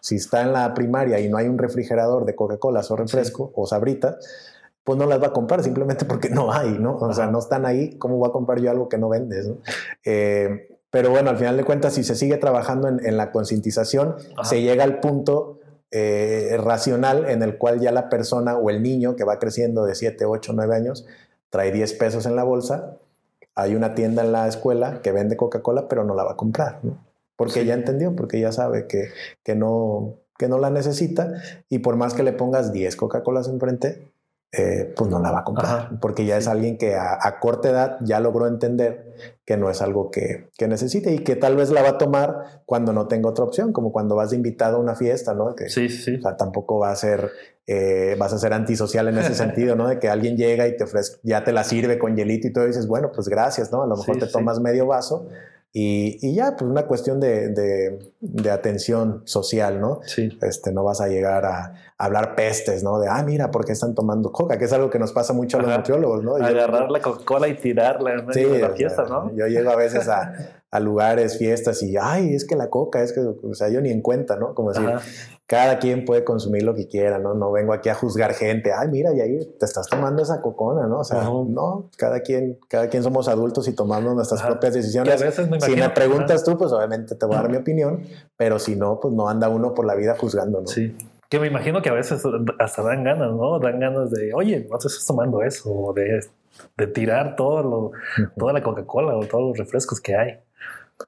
[0.00, 3.66] si está en la primaria y no hay un refrigerador de Coca-Cola o refresco o
[3.66, 4.18] sabrita,
[4.84, 6.96] pues no las va a comprar simplemente porque no hay, ¿no?
[6.96, 9.50] O sea, no están ahí, ¿cómo voy a comprar yo algo que no vendes?
[10.04, 14.60] Eh, pero bueno, al final de cuentas, si se sigue trabajando en, la concientización, se
[14.60, 19.24] llega al punto eh, racional en el cual ya la persona o el niño que
[19.24, 21.06] va creciendo de 7, 8, 9 años
[21.48, 22.98] trae 10 pesos en la bolsa
[23.56, 26.80] hay una tienda en la escuela que vende Coca-Cola, pero no la va a comprar,
[26.82, 27.04] ¿no?
[27.36, 29.08] Porque ya entendió, porque ya sabe que,
[29.42, 31.32] que, no, que no la necesita
[31.68, 34.12] y por más que le pongas 10 Coca-Colas enfrente,
[34.52, 37.98] eh, pues no la va a comprar, porque ya es alguien que a, corta edad
[38.00, 41.82] ya logró entender que no es algo que, que, necesite y que tal vez la
[41.82, 44.94] va a tomar cuando no tenga otra opción, como cuando vas de invitado a una
[44.94, 45.54] fiesta, ¿no?
[45.54, 46.14] Que, sí, sí.
[46.14, 47.32] O sea, tampoco va a ser,
[47.66, 49.88] eh, vas a ser antisocial en ese sentido, ¿no?
[49.88, 52.64] De que alguien llega y te ofrece, ya te la sirve con hielito y todo
[52.64, 53.82] y dices, bueno, pues gracias, ¿no?
[53.82, 55.28] A lo mejor te tomas medio vaso
[55.78, 57.50] y, ya, pues una cuestión de,
[58.20, 60.00] de, atención social, ¿no?
[60.06, 60.30] Sí.
[60.40, 62.98] Este, no vas a llegar a, hablar pestes, ¿no?
[62.98, 64.56] De, ah, mira, ¿por qué están tomando coca?
[64.56, 66.36] Que es algo que nos pasa mucho a los nutriólogos, ¿no?
[66.36, 69.30] Agarrar la Coca-Cola y tirarla en sí, la fiesta, ¿no?
[69.34, 73.12] Yo llego a veces a, a, lugares, fiestas y, ay, es que la coca, es
[73.12, 74.54] que, o sea, yo ni en cuenta, ¿no?
[74.54, 74.88] Como decir,
[75.46, 77.34] cada quien puede consumir lo que quiera, ¿no?
[77.34, 80.88] No vengo aquí a juzgar gente, ay, mira, y ahí te estás tomando esa cocona,
[80.88, 81.00] ¿no?
[81.00, 85.20] O sea, no, cada quien, cada quien somos adultos y tomamos nuestras propias decisiones.
[85.64, 88.02] si me preguntas tú, pues obviamente te voy a dar mi opinión,
[88.36, 90.66] pero si no, pues no anda uno por la vida juzgando, ¿no?
[90.66, 90.96] Sí.
[91.28, 92.22] Que me imagino que a veces
[92.58, 93.58] hasta dan ganas, ¿no?
[93.60, 96.20] Dan ganas de, oye, no te estás tomando eso, o de,
[96.76, 97.92] de tirar todo lo,
[98.36, 100.38] toda la Coca-Cola o todos los refrescos que hay.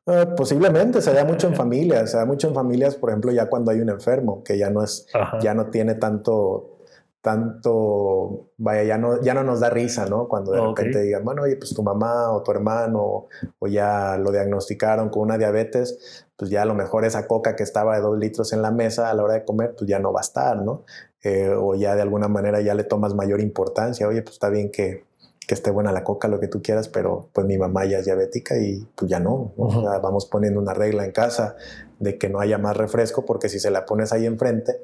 [0.07, 3.47] Eh, posiblemente, se da mucho en familias, se da mucho en familias, por ejemplo, ya
[3.47, 5.07] cuando hay un enfermo que ya no es,
[5.41, 6.79] ya no tiene tanto,
[7.23, 10.29] tanto, vaya, ya no, ya no nos da risa, ¿no?
[10.29, 13.27] Cuando de repente digan, bueno, oye, pues tu mamá o tu hermano
[13.59, 17.63] o ya lo diagnosticaron con una diabetes, pues ya a lo mejor esa coca que
[17.63, 20.13] estaba de dos litros en la mesa a la hora de comer, pues ya no
[20.13, 20.85] va a estar, ¿no?
[21.23, 24.71] Eh, o ya de alguna manera ya le tomas mayor importancia, oye, pues está bien
[24.71, 25.08] que,
[25.49, 28.05] que esté buena la coca, lo que tú quieras, pero pues mi mamá ya es
[28.05, 29.55] diabética y pues ya no.
[29.57, 31.57] vamos poniendo una regla en casa
[31.99, 34.83] de que no haya más refresco porque si se la pones ahí enfrente,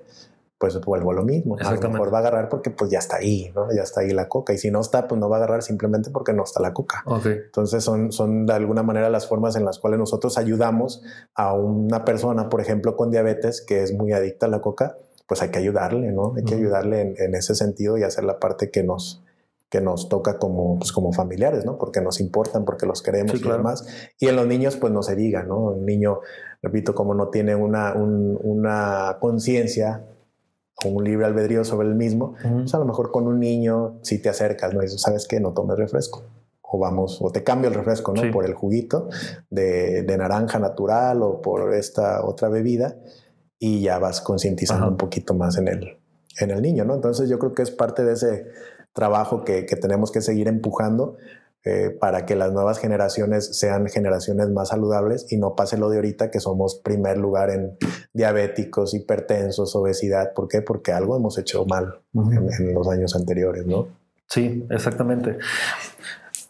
[0.57, 1.59] pues vuelvo a lo mismo.
[1.61, 3.69] A lo mejor va a agarrar porque pues ya está ahí, ¿no?
[3.77, 4.55] Ya está ahí la coca.
[4.55, 7.05] Y si no está, pues no va a agarrar simplemente porque no está la coca.
[7.27, 11.03] Entonces son, son de alguna manera las formas en las cuales nosotros ayudamos
[11.35, 14.97] a una persona, por ejemplo, con diabetes que es muy adicta a la coca,
[15.27, 16.33] pues hay que ayudarle, ¿no?
[16.39, 19.24] Hay que ayudarle en, en, ese sentido y hacer la parte que nos,
[19.75, 21.79] que nos toca como, pues, como familiares, ¿no?
[21.79, 23.85] Porque nos importan, porque los queremos y demás.
[24.21, 25.59] Y en los niños, pues no se diga, ¿no?
[25.59, 26.21] Un niño,
[26.63, 30.05] repito, como no tiene una, una conciencia
[30.85, 34.23] o un libre albedrío sobre el mismo, pues a lo mejor con un niño, si
[34.23, 34.81] te acercas, ¿no?
[34.81, 35.41] dices, ¿sabes qué?
[35.41, 36.23] No tomes refresco.
[36.63, 38.31] O vamos, o te cambio el refresco, ¿no?
[38.31, 39.09] Por el juguito
[39.51, 42.97] de, de, naranja natural o por esta otra bebida
[43.59, 45.99] y ya vas concientizando un poquito más en el,
[46.39, 46.95] en el niño, ¿no?
[46.95, 48.47] Entonces yo creo que es parte de ese
[48.95, 51.17] trabajo que, tenemos que seguir empujando
[51.65, 55.97] eh, para que las nuevas generaciones sean generaciones más saludables y no pase lo de
[55.97, 57.77] ahorita que somos primer lugar en
[58.13, 60.33] diabéticos, hipertensos, obesidad.
[60.33, 60.63] ¿Por qué?
[60.63, 63.89] Porque algo hemos hecho mal en, los años anteriores, ¿no?
[64.29, 65.39] Sí, exactamente.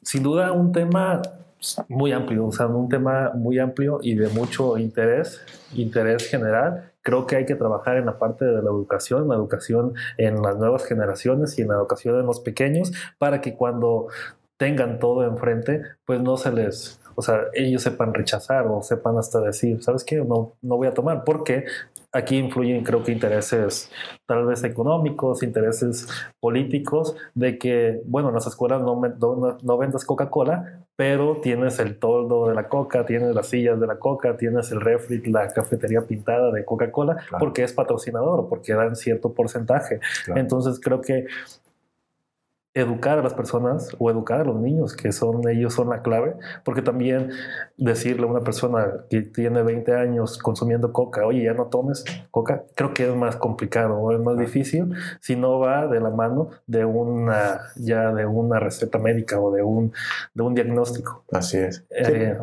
[0.03, 1.23] Sin duda un tema
[1.89, 5.41] muy amplio, o un tema muy amplio y de mucho interés,
[5.75, 9.95] interés general creo que hay que trabajar en la parte de la educación, la educación
[10.17, 14.09] en las nuevas generaciones y en la educación en los pequeños, para que cuando
[14.57, 19.41] tengan todo enfrente, pues no se les, o sea, ellos sepan rechazar o sepan hasta
[19.41, 20.17] decir, ¿sabes qué?
[20.17, 21.67] No, no voy a tomar, porque
[22.15, 23.91] aquí influyen creo que intereses
[24.25, 26.07] tal vez económicos, intereses
[26.41, 31.99] políticos, de que, bueno, en las escuelas no, no, no vendas Coca-Cola, pero tienes el
[31.99, 36.03] toldo de la coca, tienes las sillas de la coca, tienes el refri, la cafetería
[36.03, 40.01] pintada de Coca-Cola, porque es patrocinador, porque dan cierto porcentaje.
[40.35, 41.27] Entonces creo que
[42.75, 46.35] educar a las personas o educar a los niños, que son ellos son la clave,
[46.65, 47.31] porque también
[47.77, 52.65] decirle a una persona que tiene 20 años consumiendo coca, oye, ya no tomes coca,
[52.75, 56.51] creo que es más complicado o es más difícil si no va de la mano
[56.67, 59.93] de una ya de una receta médica o de un
[60.35, 61.25] de un diagnóstico.
[61.31, 61.85] Así es.
[61.91, 62.41] Eh, Sí,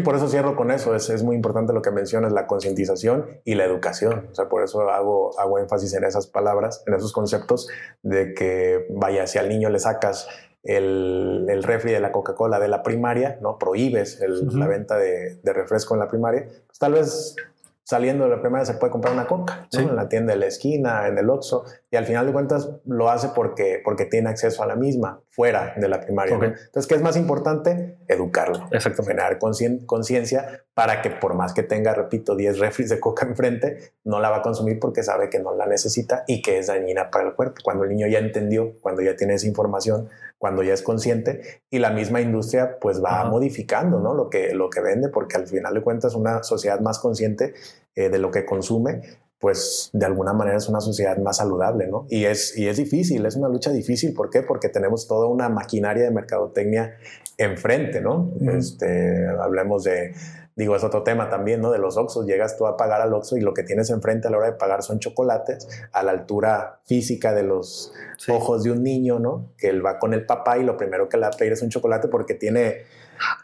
[0.00, 0.94] por eso cierro con eso.
[0.94, 4.28] Es, es muy importante lo que mencionas, la concientización y la educación.
[4.32, 7.68] O sea, por eso hago, hago énfasis en esas palabras, en esos conceptos
[8.02, 10.28] de que, vaya, si al niño le sacas
[10.62, 13.58] el, el refri de la Coca-Cola de la primaria, ¿no?
[13.58, 17.36] Prohíbes la venta de, de, refresco en la primaria, pues tal vez
[17.84, 19.80] saliendo de la primaria se puede comprar una coca ¿no?
[19.80, 23.10] en la tienda de la esquina, en el Oxxo, y al final de cuentas lo
[23.10, 26.38] hace porque, porque tiene acceso a la misma fuera de la primaria.
[26.38, 26.44] ¿no?
[26.44, 27.98] Entonces, ¿qué es más importante?
[28.08, 28.66] Educarlo.
[28.70, 29.02] Exacto.
[29.04, 34.20] Generar conciencia para que por más que tenga, repito, 10 refris de coca enfrente, no
[34.20, 37.28] la va a consumir porque sabe que no la necesita y que es dañina para
[37.28, 37.60] el cuerpo.
[37.62, 41.78] Cuando el niño ya entendió, cuando ya tiene esa información, cuando ya es consciente y
[41.78, 44.14] la misma industria pues va modificando ¿no?
[44.14, 47.54] lo, que, lo que vende porque al final de cuentas una sociedad más consciente
[47.94, 49.02] eh, de lo que consume
[49.42, 52.06] pues de alguna manera es una sociedad más saludable, ¿no?
[52.08, 54.14] Y es, y es difícil, es una lucha difícil.
[54.14, 54.42] ¿Por qué?
[54.42, 56.94] Porque tenemos toda una maquinaria de mercadotecnia
[57.38, 58.30] enfrente, ¿no?
[58.40, 60.14] este, hablemos de,
[60.54, 61.72] digo, es otro tema también, ¿no?
[61.72, 62.24] De los Oxxos.
[62.24, 64.52] Llegas tú a pagar al Oxxo y lo que tienes enfrente a la hora de
[64.52, 67.92] pagar son chocolates a la altura física de los
[68.28, 69.50] ojos de un niño, ¿no?
[69.58, 71.62] Que él va con el papá y lo primero que le va a pedir es
[71.62, 72.84] un chocolate porque tiene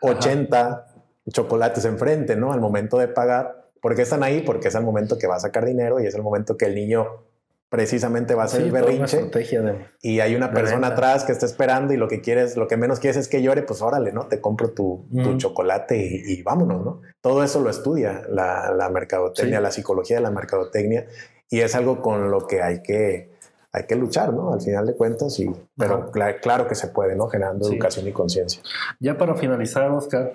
[0.00, 0.86] 80
[1.32, 2.52] chocolates enfrente, ¿no?
[2.52, 3.57] Al momento de pagar.
[3.80, 4.42] ¿Por qué están ahí?
[4.42, 6.74] Porque es el momento que va a sacar dinero y es el momento que el
[6.74, 7.06] niño
[7.68, 9.30] precisamente va a ser el berrinche
[10.00, 12.98] y hay una persona atrás que está esperando y lo que quieres, lo que menos
[12.98, 14.26] quieres es que llore, pues órale, ¿no?
[14.26, 15.06] Te compro tu,
[15.36, 17.02] chocolate y, vámonos, ¿no?
[17.20, 21.06] Todo eso lo estudia la, mercadotecnia, la psicología de la mercadotecnia
[21.50, 23.32] y es algo con lo que hay que,
[23.72, 24.52] hay que luchar, ¿no?
[24.52, 27.28] Al final de cuentas, y, pero claro, que se puede, ¿no?
[27.28, 28.62] Generando educación y conciencia.
[28.98, 30.34] Ya para finalizar, Oscar,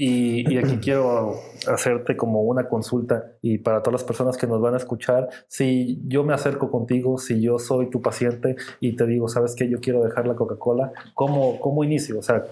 [0.00, 1.34] y, aquí quiero
[1.66, 6.00] hacerte como una consulta y para todas las personas que nos van a escuchar, si
[6.06, 9.80] yo me acerco contigo, si yo soy tu paciente y te digo, sabes que yo
[9.80, 12.20] quiero dejar la Coca-Cola, ¿cómo, ¿cómo inicio?
[12.20, 12.44] O sea,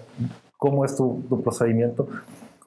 [0.57, 2.09] ¿cómo es tu, procedimiento?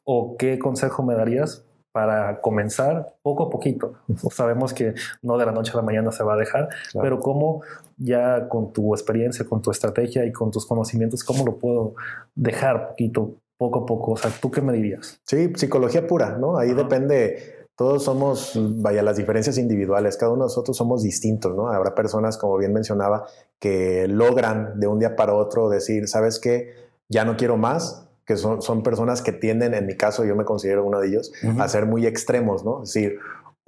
[0.04, 1.62] ¿O qué consejo me darías
[1.92, 3.96] para comenzar poco a poquito?
[4.30, 7.60] Sabemos que no de la noche a la mañana se va a dejar, pero ¿cómo
[7.98, 11.96] ya con tu experiencia, con tu estrategia y con tus conocimientos, cómo lo puedo
[12.34, 14.12] dejar poquito poco a poco.
[14.12, 15.20] O sea, ¿tú qué me dirías?
[15.24, 16.56] Sí, psicología pura, ¿no?
[16.56, 17.66] Ahí depende.
[17.76, 21.68] Todos somos, vaya, las diferencias individuales, cada uno de nosotros somos distintos, ¿no?
[21.68, 23.26] Habrá personas, como bien mencionaba,
[23.58, 26.72] que logran de un día para otro decir, ¿sabes qué?
[27.10, 30.46] Ya no quiero más, que son, son personas que tienden, en mi caso, yo me
[30.46, 32.82] considero uno de ellos, a ser muy extremos, ¿no?
[32.82, 33.18] Es decir,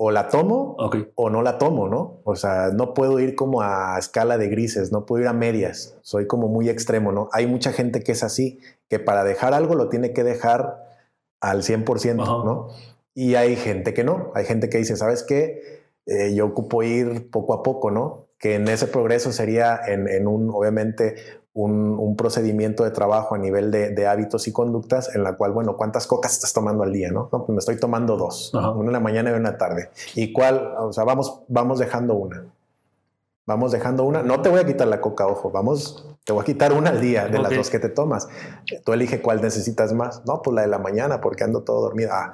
[0.04, 0.76] o la tomo
[1.14, 2.22] o no la tomo, ¿no?
[2.24, 5.96] O sea, no puedo ir como a escala de grises, no puedo ir a medias,
[6.02, 7.28] soy como muy extremo, ¿no?
[7.30, 11.06] Hay mucha gente que es así, que para dejar algo lo tiene que dejar
[11.40, 12.66] al 100%, ¿no?
[13.14, 15.84] Y hay gente que no, hay gente que dice, ¿sabes qué?
[16.06, 18.26] Eh, yo ocupo ir poco a poco, ¿no?
[18.40, 21.14] Que en ese progreso sería en, en un, obviamente,
[21.54, 26.06] un, procedimiento de trabajo a nivel de, hábitos y conductas en la cual, bueno, ¿cuántas
[26.06, 27.10] cocas estás tomando al día?
[27.10, 29.58] No, no pues me estoy tomando dos, una en la mañana y una en la
[29.58, 29.90] tarde.
[30.14, 30.74] ¿Y cuál?
[30.78, 32.44] O sea, vamos, vamos dejando una.
[33.44, 34.22] Vamos dejando una.
[34.22, 37.00] No te voy a quitar la coca, ojo, vamos, te voy a quitar una al
[37.00, 38.28] día de las dos que te tomas.
[38.84, 40.22] Tú elige cuál necesitas más.
[40.26, 42.10] No, pues la de la mañana porque ando todo dormido.
[42.12, 42.32] Ah,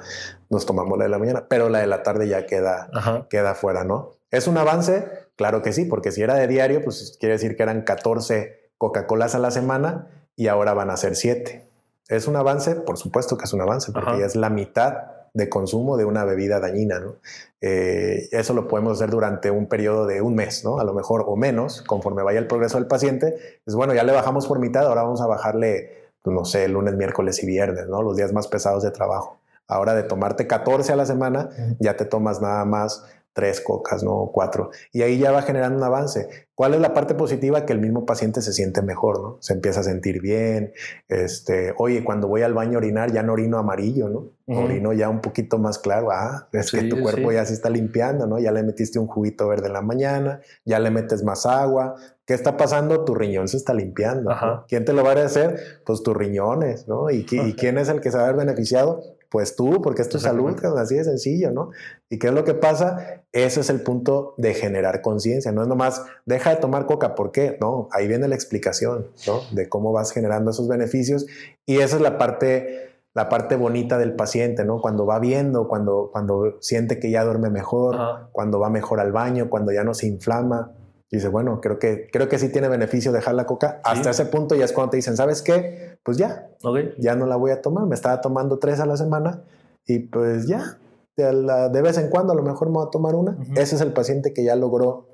[0.50, 2.90] nos tomamos la de la mañana, pero la de la tarde ya queda,
[3.30, 4.10] queda fuera, ¿no?
[4.30, 5.08] ¿Es un avance?
[5.36, 9.34] Claro que sí, porque si era de diario, pues quiere decir que eran 14 Coca-Colas
[9.34, 10.06] a la semana
[10.36, 11.68] y ahora van a ser siete.
[12.08, 12.74] ¿Es un avance?
[12.74, 16.58] Por supuesto que es un avance, porque es la mitad de consumo de una bebida
[16.58, 17.00] dañina.
[17.00, 17.16] ¿no?
[17.60, 20.78] Eh, eso lo podemos hacer durante un periodo de un mes, ¿no?
[20.78, 23.60] a lo mejor o menos, conforme vaya el progreso del paciente.
[23.66, 26.94] Es bueno, ya le bajamos por mitad, ahora vamos a bajarle, pues, no sé, lunes,
[26.96, 28.02] miércoles y viernes, ¿no?
[28.02, 29.38] los días más pesados de trabajo.
[29.66, 34.30] Ahora de tomarte 14 a la semana, ya te tomas nada más tres cocas, ¿no?
[34.32, 34.70] Cuatro.
[34.92, 36.48] Y ahí ya va generando un avance.
[36.54, 37.64] ¿Cuál es la parte positiva?
[37.64, 39.36] Que el mismo paciente se siente mejor, ¿no?
[39.40, 40.72] Se empieza a sentir bien.
[41.06, 44.32] Este, oye, cuando voy al baño a orinar, ya no orino amarillo, ¿no?
[44.48, 46.10] Orino ya un poquito más claro.
[46.10, 48.40] Ah, es que tu cuerpo ya se está limpiando, ¿no?
[48.40, 51.94] Ya le metiste un juguito verde en la mañana, ya le metes más agua.
[52.24, 53.04] ¿Qué está pasando?
[53.04, 54.30] Tu riñón se está limpiando.
[54.66, 55.60] ¿Quién te lo va a hacer?
[55.86, 57.08] Pues tus riñones, ¿no?
[57.10, 59.00] ¿Y, ¿Y quién es el que se va a ver beneficiado?
[59.30, 61.70] Pues tú, porque es tu salud, así de sencillo, ¿no?
[62.08, 63.24] ¿Y qué es lo que pasa?
[63.32, 67.30] Ese es el punto de generar conciencia, no es nomás, deja de tomar coca, ¿por
[67.30, 67.58] qué?
[67.60, 69.40] No, ahí viene la explicación, ¿no?
[69.52, 71.26] De cómo vas generando esos beneficios
[71.66, 74.80] y esa es la parte, la parte bonita del paciente, ¿no?
[74.80, 79.50] Cuando va viendo, cuando, cuando siente que ya duerme mejor, cuando va mejor al baño,
[79.50, 80.72] cuando ya no se inflama,
[81.10, 83.80] dice, bueno, creo que, creo que sí tiene beneficio dejar la coca.
[83.84, 85.87] Hasta ese punto ya es cuando te dicen, ¿sabes qué?
[86.08, 86.48] Pues ya,
[86.96, 87.84] ya no la voy a tomar.
[87.84, 89.42] Me estaba tomando tres a la semana
[89.86, 90.78] y pues ya,
[91.18, 93.36] de, vez en cuando a lo mejor me voy a tomar una.
[93.56, 95.06] Ese es el paciente que ya logró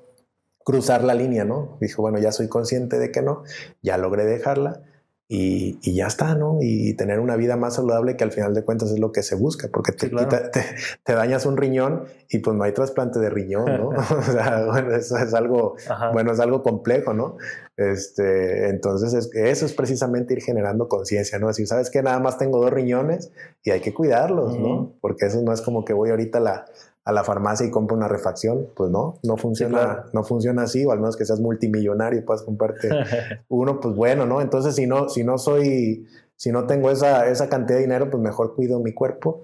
[0.65, 1.79] cruzar la línea, ¿no?
[1.81, 3.43] Dijo, bueno, ya soy consciente de que no,
[3.83, 4.83] ya logré dejarla
[5.27, 6.59] y, ya está, ¿no?
[6.61, 9.35] Y tener una vida más saludable que al final de cuentas es lo que se
[9.35, 13.89] busca, porque te, te, dañas un riñón y pues no hay trasplante de riñón, ¿no?
[14.19, 15.75] o sea, bueno, eso es algo,
[16.13, 17.37] bueno, es algo complejo, ¿no?
[17.77, 21.49] Este, entonces eso es precisamente ir generando conciencia, ¿no?
[21.49, 22.03] Decir, ¿sabes qué?
[22.03, 23.33] Nada más tengo dos riñones
[23.65, 24.93] y hay que cuidarlos, ¿no?
[25.01, 26.65] Porque eso no es como que voy ahorita a la,
[27.05, 28.69] a la farmacia y compro una refacción.
[28.77, 32.43] Pues no, no funciona, no funciona así, o al menos que seas multimillonario y puedas
[32.43, 32.91] comprarte
[33.49, 34.41] uno, pues bueno, ¿no?
[34.41, 36.07] Entonces, si no, si no soy,
[36.37, 39.43] si no tengo esa, esa cantidad de dinero, pues mejor cuido mi cuerpo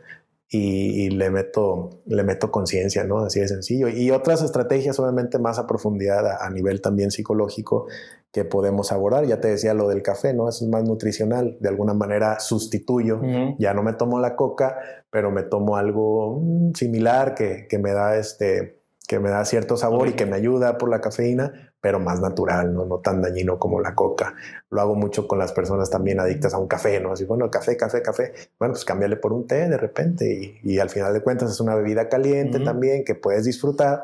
[0.53, 3.21] y, le meto, le meto conciencia, ¿no?
[3.21, 3.89] Así de sencillo.
[3.89, 7.87] Y otras estrategias, obviamente, más a profundidad, a, nivel también psicológico,
[8.33, 9.27] que podemos abordar.
[9.27, 10.49] Ya te decía lo del café, ¿no?
[10.49, 11.57] Eso es más nutricional.
[11.61, 13.21] De alguna manera sustituyo.
[13.59, 14.79] Ya no me tomo la coca,
[15.11, 19.77] pero me tomo algo mm, similar que, que me da este que me da cierto
[19.77, 22.87] sabor y que me ayuda por la cafeína, pero más natural, ¿no?
[22.87, 24.37] no tan dañino como la coca.
[24.71, 27.11] Lo hago mucho con las personas también adictas a un café, ¿no?
[27.11, 28.33] Así, bueno, café, café, café.
[28.57, 31.75] Bueno, pues cámbiale por un té de repente y, al final de cuentas es una
[31.75, 34.01] bebida caliente también que puedes disfrutar,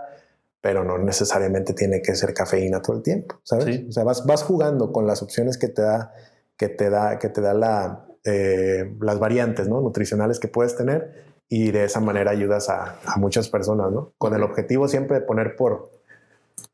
[0.60, 3.84] pero no necesariamente tiene que ser cafeína todo el tiempo, ¿sabes?
[3.88, 6.12] O sea, vas, vas jugando con las opciones que te da,
[6.56, 9.80] que te da, que te da la, eh, las variantes ¿no?
[9.80, 14.12] nutricionales que puedes tener y de esa manera ayudas a, muchas personas, ¿no?
[14.18, 15.90] Con el objetivo siempre de poner por,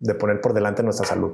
[0.01, 1.33] de poner por delante nuestra salud.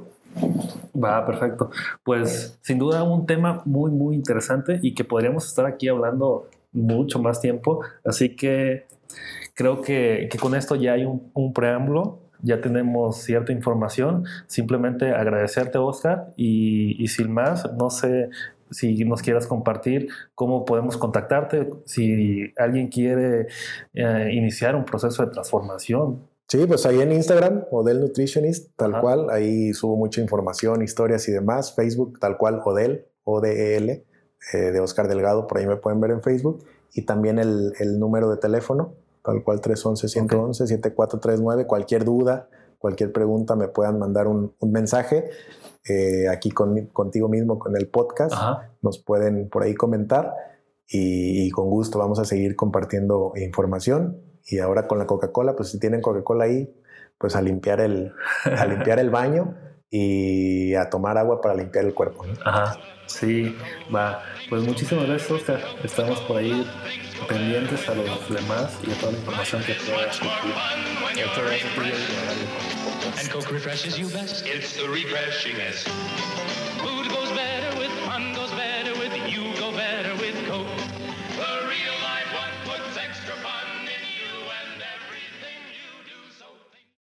[1.01, 1.71] Va, perfecto.
[2.03, 7.21] Pues sin duda un tema muy, muy interesante y que podríamos estar aquí hablando mucho
[7.21, 7.81] más tiempo.
[8.05, 8.87] Así que
[9.55, 14.25] creo que, con esto ya hay un, un, preámbulo, ya tenemos cierta información.
[14.47, 18.31] Simplemente agradecerte, Oscar, y, y sin más, no sé
[18.71, 23.49] si nos quieras compartir cómo podemos contactarte, si alguien quiere
[23.95, 26.29] eh, iniciar un proceso de transformación.
[26.49, 31.33] Sí, pues ahí en Instagram, Odel Nutritionist, tal cual, ahí subo mucha información, historias y
[31.33, 31.75] demás.
[31.75, 34.05] Facebook, tal cual, Odel, O-D-E-L,
[34.55, 36.65] eh, de Oscar Delgado, por ahí me pueden ver en Facebook.
[36.95, 38.95] Y también el, número de teléfono,
[39.29, 41.67] tal cual 311-111-7439.
[41.67, 42.49] Cualquier duda,
[42.79, 45.29] cualquier pregunta, me puedan mandar un, un mensaje.
[45.87, 48.35] Eh, aquí contigo mismo con el podcast.
[48.81, 50.33] Nos pueden por ahí comentar
[50.89, 54.23] y, con gusto vamos a seguir compartiendo información.
[54.47, 56.75] Y ahora con la Coca-Cola, pues si tienen Coca-Cola ahí,
[57.19, 58.15] pues a limpiar el,
[58.45, 59.59] a limpiar el baño
[59.91, 62.25] y a tomar agua para limpiar el cuerpo.
[62.45, 63.57] Ajá, sí,
[63.95, 64.23] va.
[64.49, 65.61] Pues muchísimas gracias, Oscar.
[65.83, 66.67] Estamos por ahí
[67.29, 70.55] pendientes a los demás y a toda la información que puedas compartir.